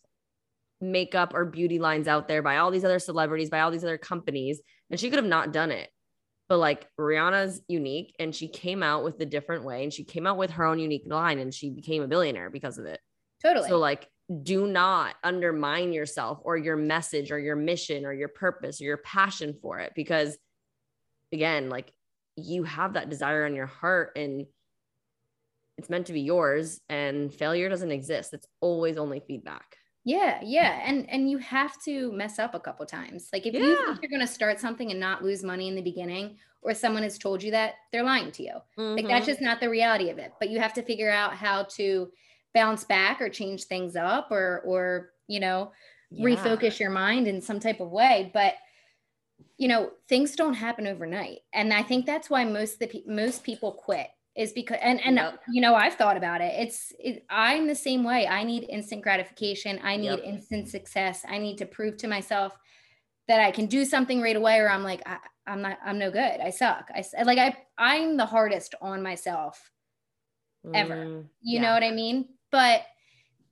[0.81, 3.99] makeup or beauty lines out there by all these other celebrities, by all these other
[3.99, 4.61] companies.
[4.91, 5.89] And she could have not done it.
[6.49, 10.27] But like Rihanna's unique and she came out with a different way and she came
[10.27, 13.01] out with her own unique line and she became a billionaire because of it.
[13.43, 13.69] Totally.
[13.69, 14.09] So like
[14.43, 18.97] do not undermine yourself or your message or your mission or your purpose or your
[18.99, 20.39] passion for it because
[21.33, 21.93] again, like
[22.37, 24.47] you have that desire in your heart and
[25.79, 28.35] it's meant to be yours and failure doesn't exist.
[28.35, 29.77] It's always only feedback.
[30.05, 33.29] Yeah, yeah, and and you have to mess up a couple times.
[33.33, 33.61] Like if yeah.
[33.61, 36.73] you think you're going to start something and not lose money in the beginning, or
[36.73, 38.55] someone has told you that, they're lying to you.
[38.79, 38.97] Mm-hmm.
[38.97, 39.31] Like that's mm-hmm.
[39.33, 40.33] just not the reality of it.
[40.39, 42.11] But you have to figure out how to
[42.55, 45.73] bounce back or change things up, or or you know
[46.11, 46.25] yeah.
[46.25, 48.31] refocus your mind in some type of way.
[48.33, 48.55] But
[49.59, 53.73] you know things don't happen overnight, and I think that's why most the most people
[53.73, 55.41] quit is because and and yep.
[55.51, 56.53] you know I've thought about it.
[56.57, 58.27] It's it, I'm the same way.
[58.27, 59.81] I need instant gratification.
[59.83, 60.23] I need yep.
[60.25, 61.25] instant success.
[61.29, 62.57] I need to prove to myself
[63.29, 65.79] that I can do something right away, or I'm like I, am not.
[65.85, 66.41] I'm no good.
[66.41, 66.89] I suck.
[66.95, 69.71] I like I I'm the hardest on myself
[70.75, 70.97] ever.
[70.97, 71.63] Mm, you yeah.
[71.63, 72.29] know what I mean?
[72.53, 72.83] But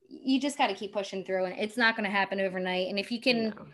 [0.09, 2.89] you just got to keep pushing through, and it's not going to happen overnight.
[2.89, 3.51] And if you can.
[3.51, 3.66] No.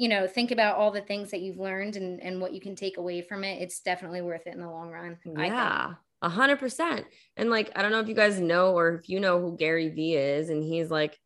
[0.00, 2.76] You know, think about all the things that you've learned and, and what you can
[2.76, 3.60] take away from it.
[3.60, 5.18] It's definitely worth it in the long run.
[5.36, 5.94] Yeah.
[6.20, 7.06] A hundred percent.
[7.36, 9.88] And like, I don't know if you guys know or if you know who Gary
[9.88, 11.16] Vee is, and he's like,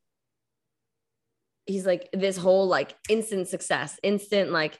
[1.67, 4.79] he's like this whole like instant success, instant like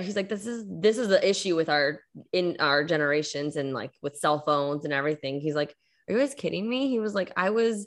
[0.00, 2.00] he's like this is this is the issue with our
[2.32, 5.40] in our generations and like with cell phones and everything.
[5.40, 5.74] He's like,
[6.08, 6.88] are you guys kidding me?
[6.88, 7.86] He was like, I was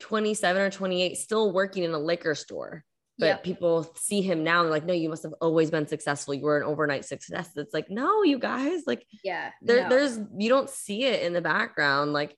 [0.00, 2.84] 27 or 28 still working in a liquor store
[3.18, 6.34] but people see him now and like no you must have always been successful.
[6.34, 7.50] You were an overnight success.
[7.56, 9.88] It's like no you guys like yeah there, no.
[9.88, 12.36] there's you don't see it in the background like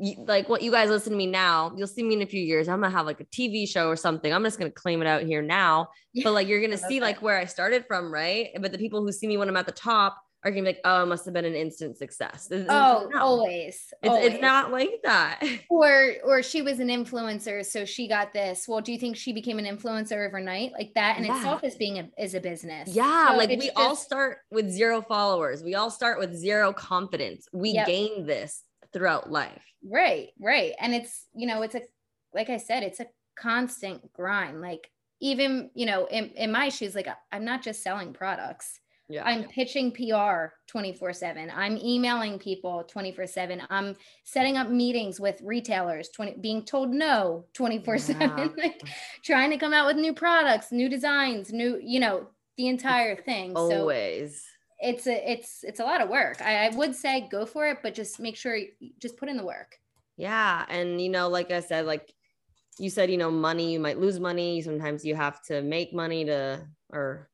[0.00, 2.42] you, like what you guys listen to me now you'll see me in a few
[2.42, 2.68] years.
[2.68, 4.32] I'm gonna have like a tv show or something.
[4.32, 5.88] I'm just gonna claim it out here now.
[6.12, 6.24] Yeah.
[6.24, 8.48] but like you're gonna see like where i started from right?
[8.60, 10.80] But the people who see me when i'm at the top are gonna be like,
[10.84, 12.48] oh, it must have been an instant success.
[12.50, 13.20] It's, oh, no.
[13.20, 13.92] always.
[14.02, 14.32] It's, always.
[14.32, 15.40] it's not like that.
[15.70, 18.66] Or or she was an influencer, so she got this.
[18.66, 20.72] Well, do you think she became an influencer overnight?
[20.72, 21.36] Like that in yeah.
[21.36, 22.88] itself is being a is a business.
[22.88, 23.76] Yeah, so like we just...
[23.76, 25.62] all start with zero followers.
[25.62, 27.48] We all start with zero confidence.
[27.52, 27.86] We yep.
[27.86, 28.62] gain this
[28.92, 29.62] throughout life.
[29.84, 30.72] Right, right.
[30.80, 31.82] And it's, you know, it's a
[32.32, 33.06] like I said, it's a
[33.38, 34.60] constant grind.
[34.60, 39.24] Like even, you know, in, in my shoes, like I'm not just selling products yeah.
[39.24, 41.50] I'm pitching PR 24 7.
[41.54, 43.62] I'm emailing people 24 7.
[43.70, 48.82] I'm setting up meetings with retailers, 20, being told no 24 7, like
[49.24, 52.28] trying to come out with new products, new designs, new, you know,
[52.58, 53.56] the entire thing.
[53.56, 54.42] Always.
[54.42, 54.48] So
[54.80, 56.40] it's a it's it's a lot of work.
[56.42, 58.68] I, I would say go for it, but just make sure you
[59.00, 59.76] just put in the work.
[60.16, 60.64] Yeah.
[60.68, 62.12] And you know, like I said, like
[62.78, 64.60] you said, you know, money, you might lose money.
[64.60, 67.28] Sometimes you have to make money to or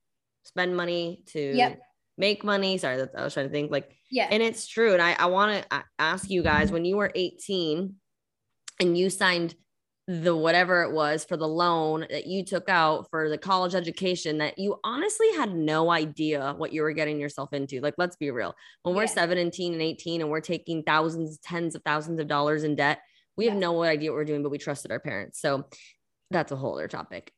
[0.44, 1.80] spend money to yep.
[2.16, 2.78] make money.
[2.78, 4.92] Sorry, that's I was trying to think like yeah, and it's true.
[4.92, 7.94] And I, I want to ask you guys when you were 18
[8.80, 9.54] and you signed
[10.06, 14.36] the whatever it was for the loan that you took out for the college education
[14.38, 17.80] that you honestly had no idea what you were getting yourself into.
[17.80, 18.54] Like, let's be real.
[18.82, 22.76] When we're 17 and 18 and we're taking thousands, tens of thousands of dollars in
[22.76, 23.00] debt,
[23.36, 23.52] we yeah.
[23.52, 25.40] have no idea what we're doing, but we trusted our parents.
[25.40, 25.64] So
[26.30, 27.32] that's a whole other topic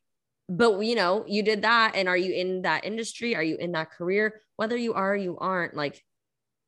[0.48, 3.72] but you know you did that and are you in that industry are you in
[3.72, 6.02] that career whether you are you aren't like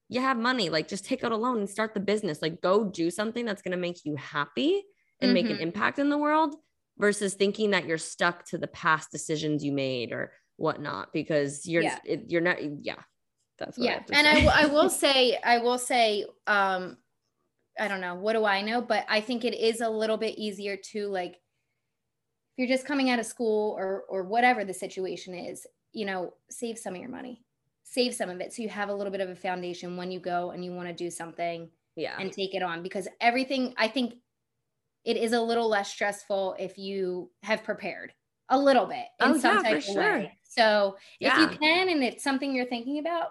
[0.09, 2.85] you have money like just take out a loan and start the business like go
[2.85, 4.83] do something that's going to make you happy
[5.21, 5.35] and mm-hmm.
[5.35, 5.63] make an mm-hmm.
[5.63, 6.55] impact in the world
[6.99, 11.83] versus thinking that you're stuck to the past decisions you made or whatnot because you're
[11.83, 11.99] yeah.
[12.05, 12.97] it, you're not yeah
[13.59, 16.97] that's yeah And I and I, w- I will say i will say um
[17.79, 20.37] i don't know what do i know but i think it is a little bit
[20.37, 21.37] easier to like
[22.59, 26.79] you're just coming out of school or or whatever the situation is, you know, save
[26.79, 27.43] some of your money.
[27.85, 30.21] save some of it so you have a little bit of a foundation when you
[30.21, 32.17] go and you want to do something Yeah.
[32.21, 34.15] and take it on because everything I think
[35.05, 38.13] it is a little less stressful if you have prepared
[38.51, 40.03] a little bit in Oh, some yeah, for type of sure.
[40.19, 40.39] way.
[40.43, 43.29] So if you can and it's something you're thinking about,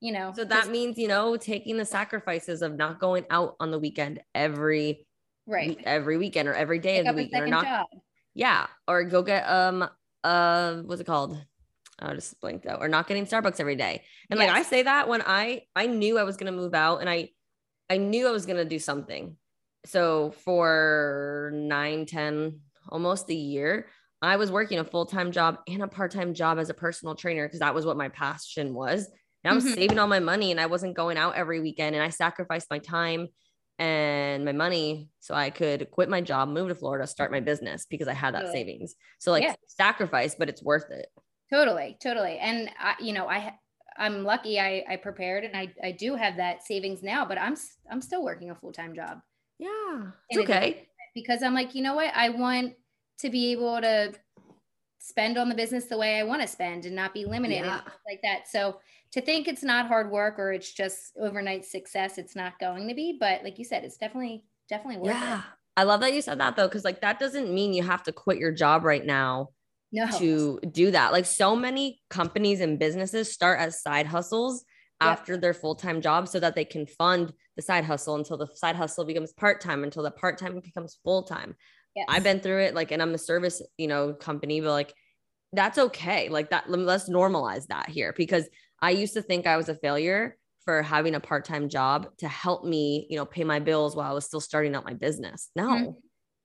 [0.00, 0.32] you know.
[0.36, 4.20] So that means, you know, taking the sacrifices of not going out on the weekend
[4.34, 5.06] every
[5.46, 5.78] right.
[5.84, 7.86] every weekend or every day Pick of the weekend or not job.
[8.34, 9.88] Yeah, or go get um
[10.22, 11.40] uh what's it called?
[11.98, 12.80] I just blinked out.
[12.80, 14.02] Or not getting Starbucks every day.
[14.30, 17.08] And like I say that when I I knew I was gonna move out and
[17.08, 17.30] I
[17.88, 19.36] I knew I was gonna do something.
[19.86, 23.86] So for nine, ten, almost a year,
[24.22, 27.60] I was working a full-time job and a part-time job as a personal trainer because
[27.60, 29.06] that was what my passion was.
[29.44, 29.74] And I was Mhm.
[29.74, 32.78] saving all my money and I wasn't going out every weekend and I sacrificed my
[32.78, 33.28] time
[33.78, 37.86] and my money so I could quit my job, move to Florida, start my business
[37.86, 38.58] because I had that Totally.
[38.58, 38.94] savings.
[39.18, 41.06] So like sacrifice, but it's worth it.
[41.52, 42.38] Totally, totally.
[42.38, 43.54] And I, you know, I
[43.96, 47.56] I'm lucky I I prepared and I I do have that savings now, but I'm
[47.90, 49.18] I'm still working a full-time job
[49.58, 50.10] Yeah.
[50.30, 50.88] It's okay.
[51.14, 52.12] because I'm like, you know what?
[52.14, 52.74] I want
[53.18, 54.12] to be able to
[54.98, 57.82] spend on the business the way I want to spend and not be limited Yeah.
[58.06, 58.48] like that.
[58.48, 58.80] So
[59.14, 62.94] to think it's not hard work or it's just overnight success, it's not going to
[62.94, 63.16] be.
[63.18, 65.38] But like you said, it's definitely definitely worth Yeah.
[65.38, 65.44] it.
[65.76, 68.12] I love that you said that though, because like that doesn't mean you have to
[68.12, 69.48] quit your job right now
[69.92, 70.06] No.
[70.18, 71.12] to do that.
[71.12, 74.64] Like so many companies and businesses start as side hustles
[75.02, 75.10] Yep.
[75.10, 78.76] after their full-time job so that they can fund the side hustle until the side
[78.76, 81.56] hustle becomes part-time until the part-time becomes full-time.
[81.96, 82.06] Yes.
[82.08, 84.94] I've been through it like and I'm a service, you know, company, but like
[85.52, 86.28] that's okay.
[86.28, 88.48] Like that let's normalize that here because
[88.84, 92.64] I used to think I was a failure for having a part-time job to help
[92.64, 95.50] me, you know, pay my bills while I was still starting out my business.
[95.56, 95.68] No.
[95.68, 95.96] Mhm.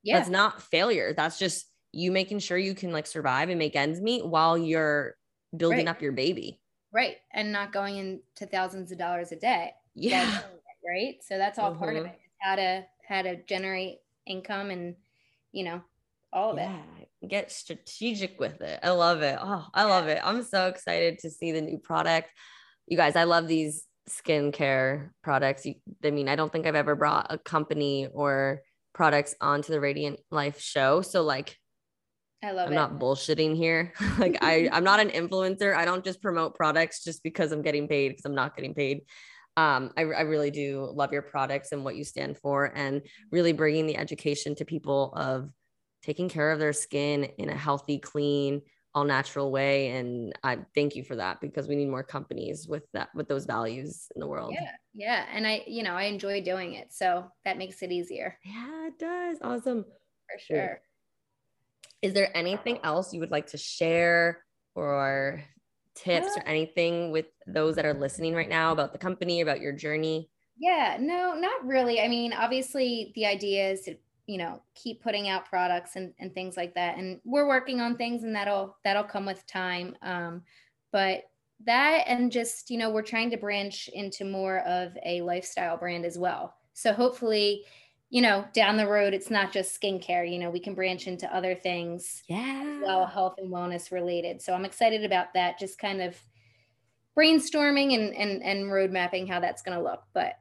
[0.03, 0.17] yeah.
[0.17, 1.13] That's not failure.
[1.13, 5.15] That's just you making sure you can like survive and make ends meet while you're
[5.55, 5.87] building Right.
[5.87, 6.61] up your baby.
[6.91, 7.17] right.
[7.31, 9.73] And not going into thousands of dollars a day.
[9.95, 10.41] Yeah.
[10.87, 11.23] Right.
[11.23, 12.09] So that's all part of Mhm.
[12.13, 12.19] it.
[12.39, 14.95] How to how to generate income and
[15.51, 15.81] you know,
[16.33, 16.69] all of it.
[17.27, 18.79] Get strategic with it.
[18.81, 19.37] I love it.
[19.41, 20.21] Oh, I love it.
[20.23, 22.31] I'm so excited to see the new product.
[22.87, 25.65] You guys, I love these skincare products.
[25.65, 28.61] You, I mean, I don't think I've ever brought a company or
[28.93, 31.01] products onto the Radiant Life show.
[31.01, 31.57] So like
[32.43, 32.75] I love I'm it.
[32.75, 33.93] not bullshitting here.
[34.17, 35.75] like I, I'm not an influencer.
[35.75, 39.01] I don't just promote products just because I'm getting paid because I'm not getting paid.
[39.57, 43.51] Um, I, I really do love your products and what you stand for, and really
[43.51, 45.49] bringing the education to people of
[46.01, 48.61] taking care of their skin in a healthy, clean,
[48.95, 49.91] all natural way.
[49.91, 53.45] And I thank you for that because we need more companies with that with those
[53.45, 54.53] values in the world.
[54.53, 55.25] Yeah, yeah.
[55.31, 56.91] And I, you know, I enjoy doing it.
[56.91, 59.37] So that makes it easier Yeah, it does.
[59.41, 59.85] Awesome.
[59.85, 60.81] for sure.
[62.01, 64.43] Is there anything else you would like to share
[64.73, 65.43] or
[65.95, 69.59] tips or uh, anything with those that are listening right now about the company, about
[69.59, 70.29] your journey?
[70.57, 72.01] Yeah, no, not really.
[72.01, 73.95] I mean, obviously the idea is to,
[74.29, 76.97] you know, keep putting out products and, and things like that.
[76.99, 79.95] And we're working on things and that'll that'll come with time.
[80.03, 80.43] Um,
[80.91, 81.23] but
[81.65, 86.05] that and just, you know, we're trying to branch into more of a lifestyle brand
[86.05, 86.53] as well.
[86.73, 87.65] So hopefully,
[88.11, 91.33] you know, down the road, it's not just skincare, you know, we can branch into
[91.35, 92.79] other things Yeah.
[92.81, 96.15] well health and wellness related so i'm excited about that just kind of
[97.17, 100.33] brainstorming and and, and road mapping how that's going to look but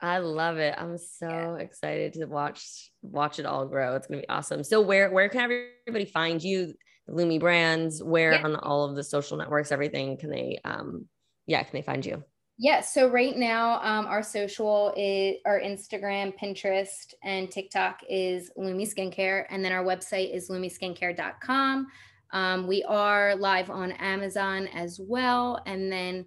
[0.00, 0.74] I love it.
[0.76, 3.96] I'm so excited to watch watch it all grow.
[3.96, 4.62] It's gonna be awesome.
[4.62, 5.40] So where where can
[5.86, 6.74] everybody find you?
[7.06, 8.42] The Loumi brands, where Yeah.
[8.42, 11.06] on all of the social networks, everything can they um
[11.46, 12.22] yeah, can they find you?
[12.58, 18.90] yeah so right now um, our social is our instagram pinterest and tiktok is loumi
[18.90, 21.86] skincare and then our website is loumiskincare.com
[22.32, 26.24] um, we are live on amazon as well and then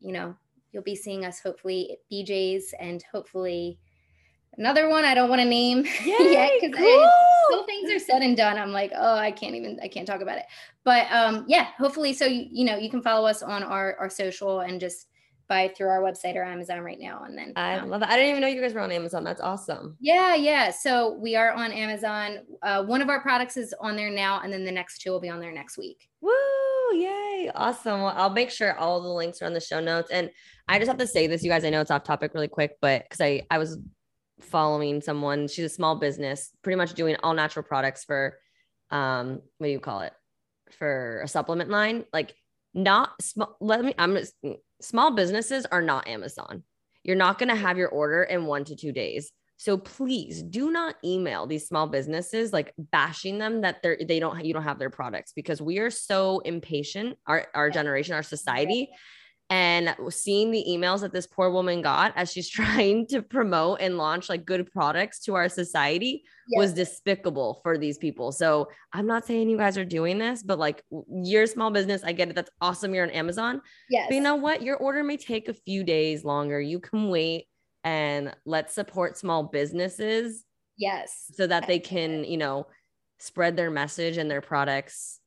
[0.00, 0.36] you know
[0.74, 3.78] you'll be seeing us hopefully at bj's and hopefully
[4.58, 7.10] another one i don't want to name yet Yay, because cool.
[7.50, 10.20] until things are said and done i'm like oh i can't even i can't talk
[10.20, 10.44] about it
[10.84, 14.10] but um yeah hopefully so you, you know you can follow us on our our
[14.10, 15.06] social and just
[15.46, 18.08] buy through our website or amazon right now and then I um, love it.
[18.08, 19.24] I didn't even know you guys were on Amazon.
[19.24, 19.94] That's awesome.
[20.00, 24.10] yeah yeah so we are on amazon uh, one of our products is on there
[24.10, 26.30] now and then the next two will be on there next week Woo!
[26.86, 27.50] Oh, yay!
[27.54, 28.02] Awesome.
[28.02, 30.10] Well, I'll make sure all the links are on the show notes.
[30.10, 30.30] And
[30.68, 31.64] I just have to say this, you guys.
[31.64, 33.78] I know it's off topic really quick, but because I I was
[34.40, 38.38] following someone, she's a small business, pretty much doing all natural products for,
[38.90, 40.12] um, what do you call it?
[40.78, 42.34] For a supplement line, like
[42.74, 43.56] not small.
[43.60, 43.94] Let me.
[43.96, 44.34] I'm just,
[44.82, 46.64] small businesses are not Amazon.
[47.02, 49.30] You're not going to have your order in one to two days.
[49.56, 54.44] So please do not email these small businesses like bashing them that they're they don't
[54.44, 58.90] you don't have their products because we are so impatient our our generation our society
[59.50, 63.98] and seeing the emails that this poor woman got as she's trying to promote and
[63.98, 66.58] launch like good products to our society yes.
[66.58, 68.32] was despicable for these people.
[68.32, 72.02] So I'm not saying you guys are doing this, but like you're a small business.
[72.04, 72.34] I get it.
[72.34, 72.94] That's awesome.
[72.94, 73.60] You're on Amazon.
[73.90, 74.06] Yes.
[74.08, 74.62] But you know what?
[74.62, 76.60] Your order may take a few days longer.
[76.60, 77.46] You can wait
[77.84, 80.44] and let's support small businesses.
[80.76, 81.30] Yes.
[81.34, 82.66] So that they can, you know,
[83.18, 85.20] spread their message and their products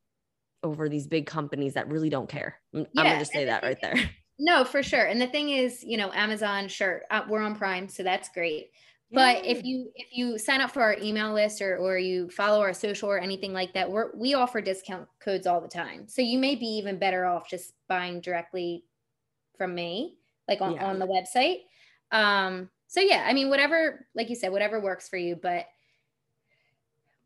[0.64, 2.60] over these big companies that really don't care.
[2.74, 3.96] I'm, yeah, I'm gonna just say that right there.
[4.40, 5.06] No, for sure.
[5.06, 8.70] And the thing is, you know, Amazon, sure, uh, we're on Prime, so that's great.
[9.12, 12.60] But if you if you sign up for our email list or or you follow
[12.60, 16.08] our social or anything like that, we're we offer discount codes all the time.
[16.08, 18.84] So you may be even better off just buying directly
[19.58, 20.86] from me, like on, yeah.
[20.86, 21.62] on the website.
[22.12, 25.66] Um, so yeah, I mean, whatever, like you said, whatever works for you, but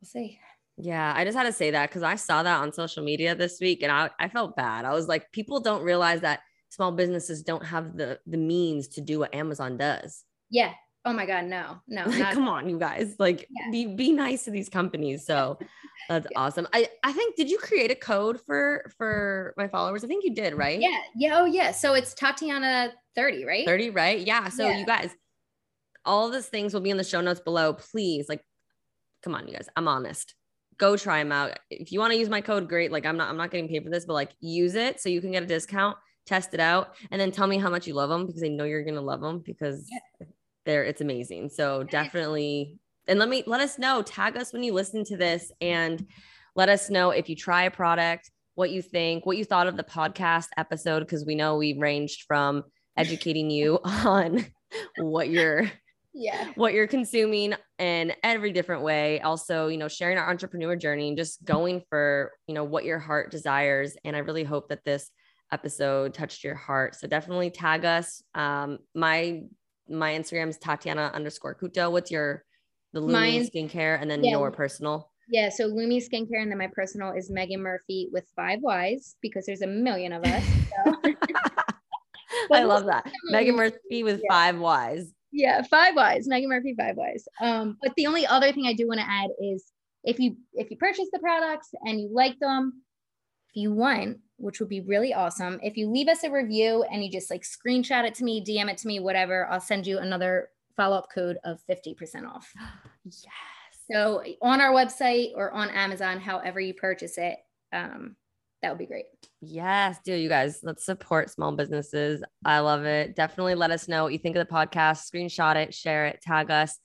[0.02, 0.40] we'll see.
[0.78, 3.60] Yeah, I just had to say that because I saw that on social media this
[3.60, 4.86] week and I, I felt bad.
[4.86, 9.02] I was like, people don't realize that small businesses don't have the the means to
[9.02, 10.24] do what Amazon does.
[10.50, 10.74] Yeah.
[11.04, 12.06] Oh my God, no, no.
[12.06, 13.16] Like, come on, you guys.
[13.18, 13.72] Like yeah.
[13.72, 15.26] be be nice to these companies.
[15.26, 15.58] So
[16.10, 16.40] that's yeah.
[16.40, 16.68] awesome.
[16.74, 20.04] I I think did you create a code for for my followers?
[20.04, 20.80] I think you did, right?
[20.80, 21.00] Yeah.
[21.16, 21.40] Yeah.
[21.40, 21.72] Oh yeah.
[21.72, 23.66] So it's Tatiana 30, right?
[23.66, 24.20] 30, right?
[24.20, 24.50] Yeah.
[24.50, 24.78] So yeah.
[24.78, 25.10] you guys,
[26.06, 27.74] all these things will be in the show notes below.
[27.74, 28.44] Please, like,
[29.24, 29.70] come on, you guys.
[29.76, 30.36] I'm honest
[30.82, 31.60] go try them out.
[31.70, 32.92] If you want to use my code, great.
[32.92, 35.22] Like I'm not, I'm not getting paid for this, but like use it so you
[35.22, 35.96] can get a discount,
[36.26, 38.64] test it out, and then tell me how much you love them because I know
[38.64, 39.88] you're gonna love them because
[40.66, 40.72] yeah.
[40.72, 41.50] they're it's amazing.
[41.50, 44.02] So definitely, and let me let us know.
[44.02, 46.06] Tag us when you listen to this, and
[46.56, 49.78] let us know if you try a product, what you think, what you thought of
[49.78, 52.64] the podcast episode, because we know we ranged from
[52.98, 54.46] educating you on
[54.98, 55.70] what you're
[56.14, 61.08] yeah what you're consuming in every different way also you know sharing our entrepreneur journey
[61.08, 64.84] and just going for you know what your heart desires and i really hope that
[64.84, 65.10] this
[65.54, 69.42] episode touched your heart so definitely tag us um my
[69.92, 72.44] my instagram is tatiana underscore couto what's your
[72.94, 74.32] the Loumi skincare and then yeah.
[74.32, 78.60] your personal yeah so Loumi skincare and then my personal is megan murphy with five
[78.62, 80.44] y's because there's a million of us
[80.86, 80.96] so.
[82.52, 83.12] I love that.
[83.26, 84.34] Megan Murphy with yeah.
[84.34, 86.28] five Y's yeah, five Ys.
[86.28, 87.28] Megan Murphy, five Ys.
[87.40, 89.72] Um, but the only other thing I do want to add is
[90.04, 92.84] if you if you purchase the products and you like them,
[93.50, 97.04] if you want, which would be really awesome, if you leave us a review and
[97.04, 100.00] you just like screenshot it to me, DM it to me, whatever, I'll send you
[100.00, 102.52] another follow-up code of 50% off.
[103.06, 103.26] yes.
[103.92, 107.38] So on our website or on Amazon, however you purchase it,
[107.74, 108.16] um,
[108.62, 109.06] that would be great.
[109.42, 110.60] Yes, do you guys.
[110.64, 112.24] Let's support small businesses.
[112.46, 113.16] I love it.
[113.16, 115.10] Definitely let us know what you think of the podcast.
[115.12, 116.78] Screenshot it, share it, tag us.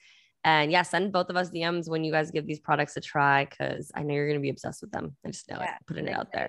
[0.43, 3.45] And yeah, send both of us DMs when you guys give these products a try
[3.45, 5.17] because I know you're going to be obsessed with them.
[5.25, 6.49] I just know yeah, it, putting it out there.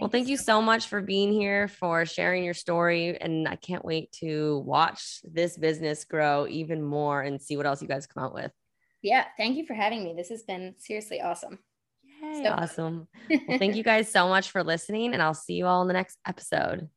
[0.00, 3.20] Well, thank you so much for being here, for sharing your story.
[3.20, 7.82] And I can't wait to watch this business grow even more and see what else
[7.82, 8.52] you guys come out with.
[9.02, 10.14] Yeah, thank you for having me.
[10.16, 11.58] This has been seriously awesome.
[12.20, 12.48] So.
[12.48, 13.08] Awesome.
[13.48, 15.94] Well, thank you guys so much for listening, and I'll see you all in the
[15.94, 16.88] next episode.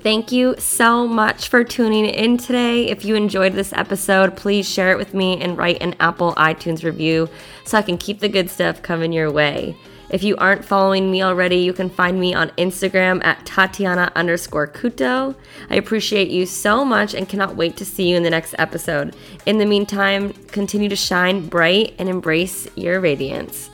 [0.00, 2.88] Thank you so much for tuning in today.
[2.88, 6.84] If you enjoyed this episode, please share it with me and write an Apple iTunes
[6.84, 7.28] review
[7.64, 9.76] so I can keep the good stuff coming your way.
[10.08, 14.68] If you aren't following me already, you can find me on Instagram at Tatiana underscore
[14.68, 15.34] Couto.
[15.68, 19.16] I appreciate you so much and cannot wait to see you in the next episode.
[19.46, 23.70] In the meantime, continue to shine bright and embrace your radiance.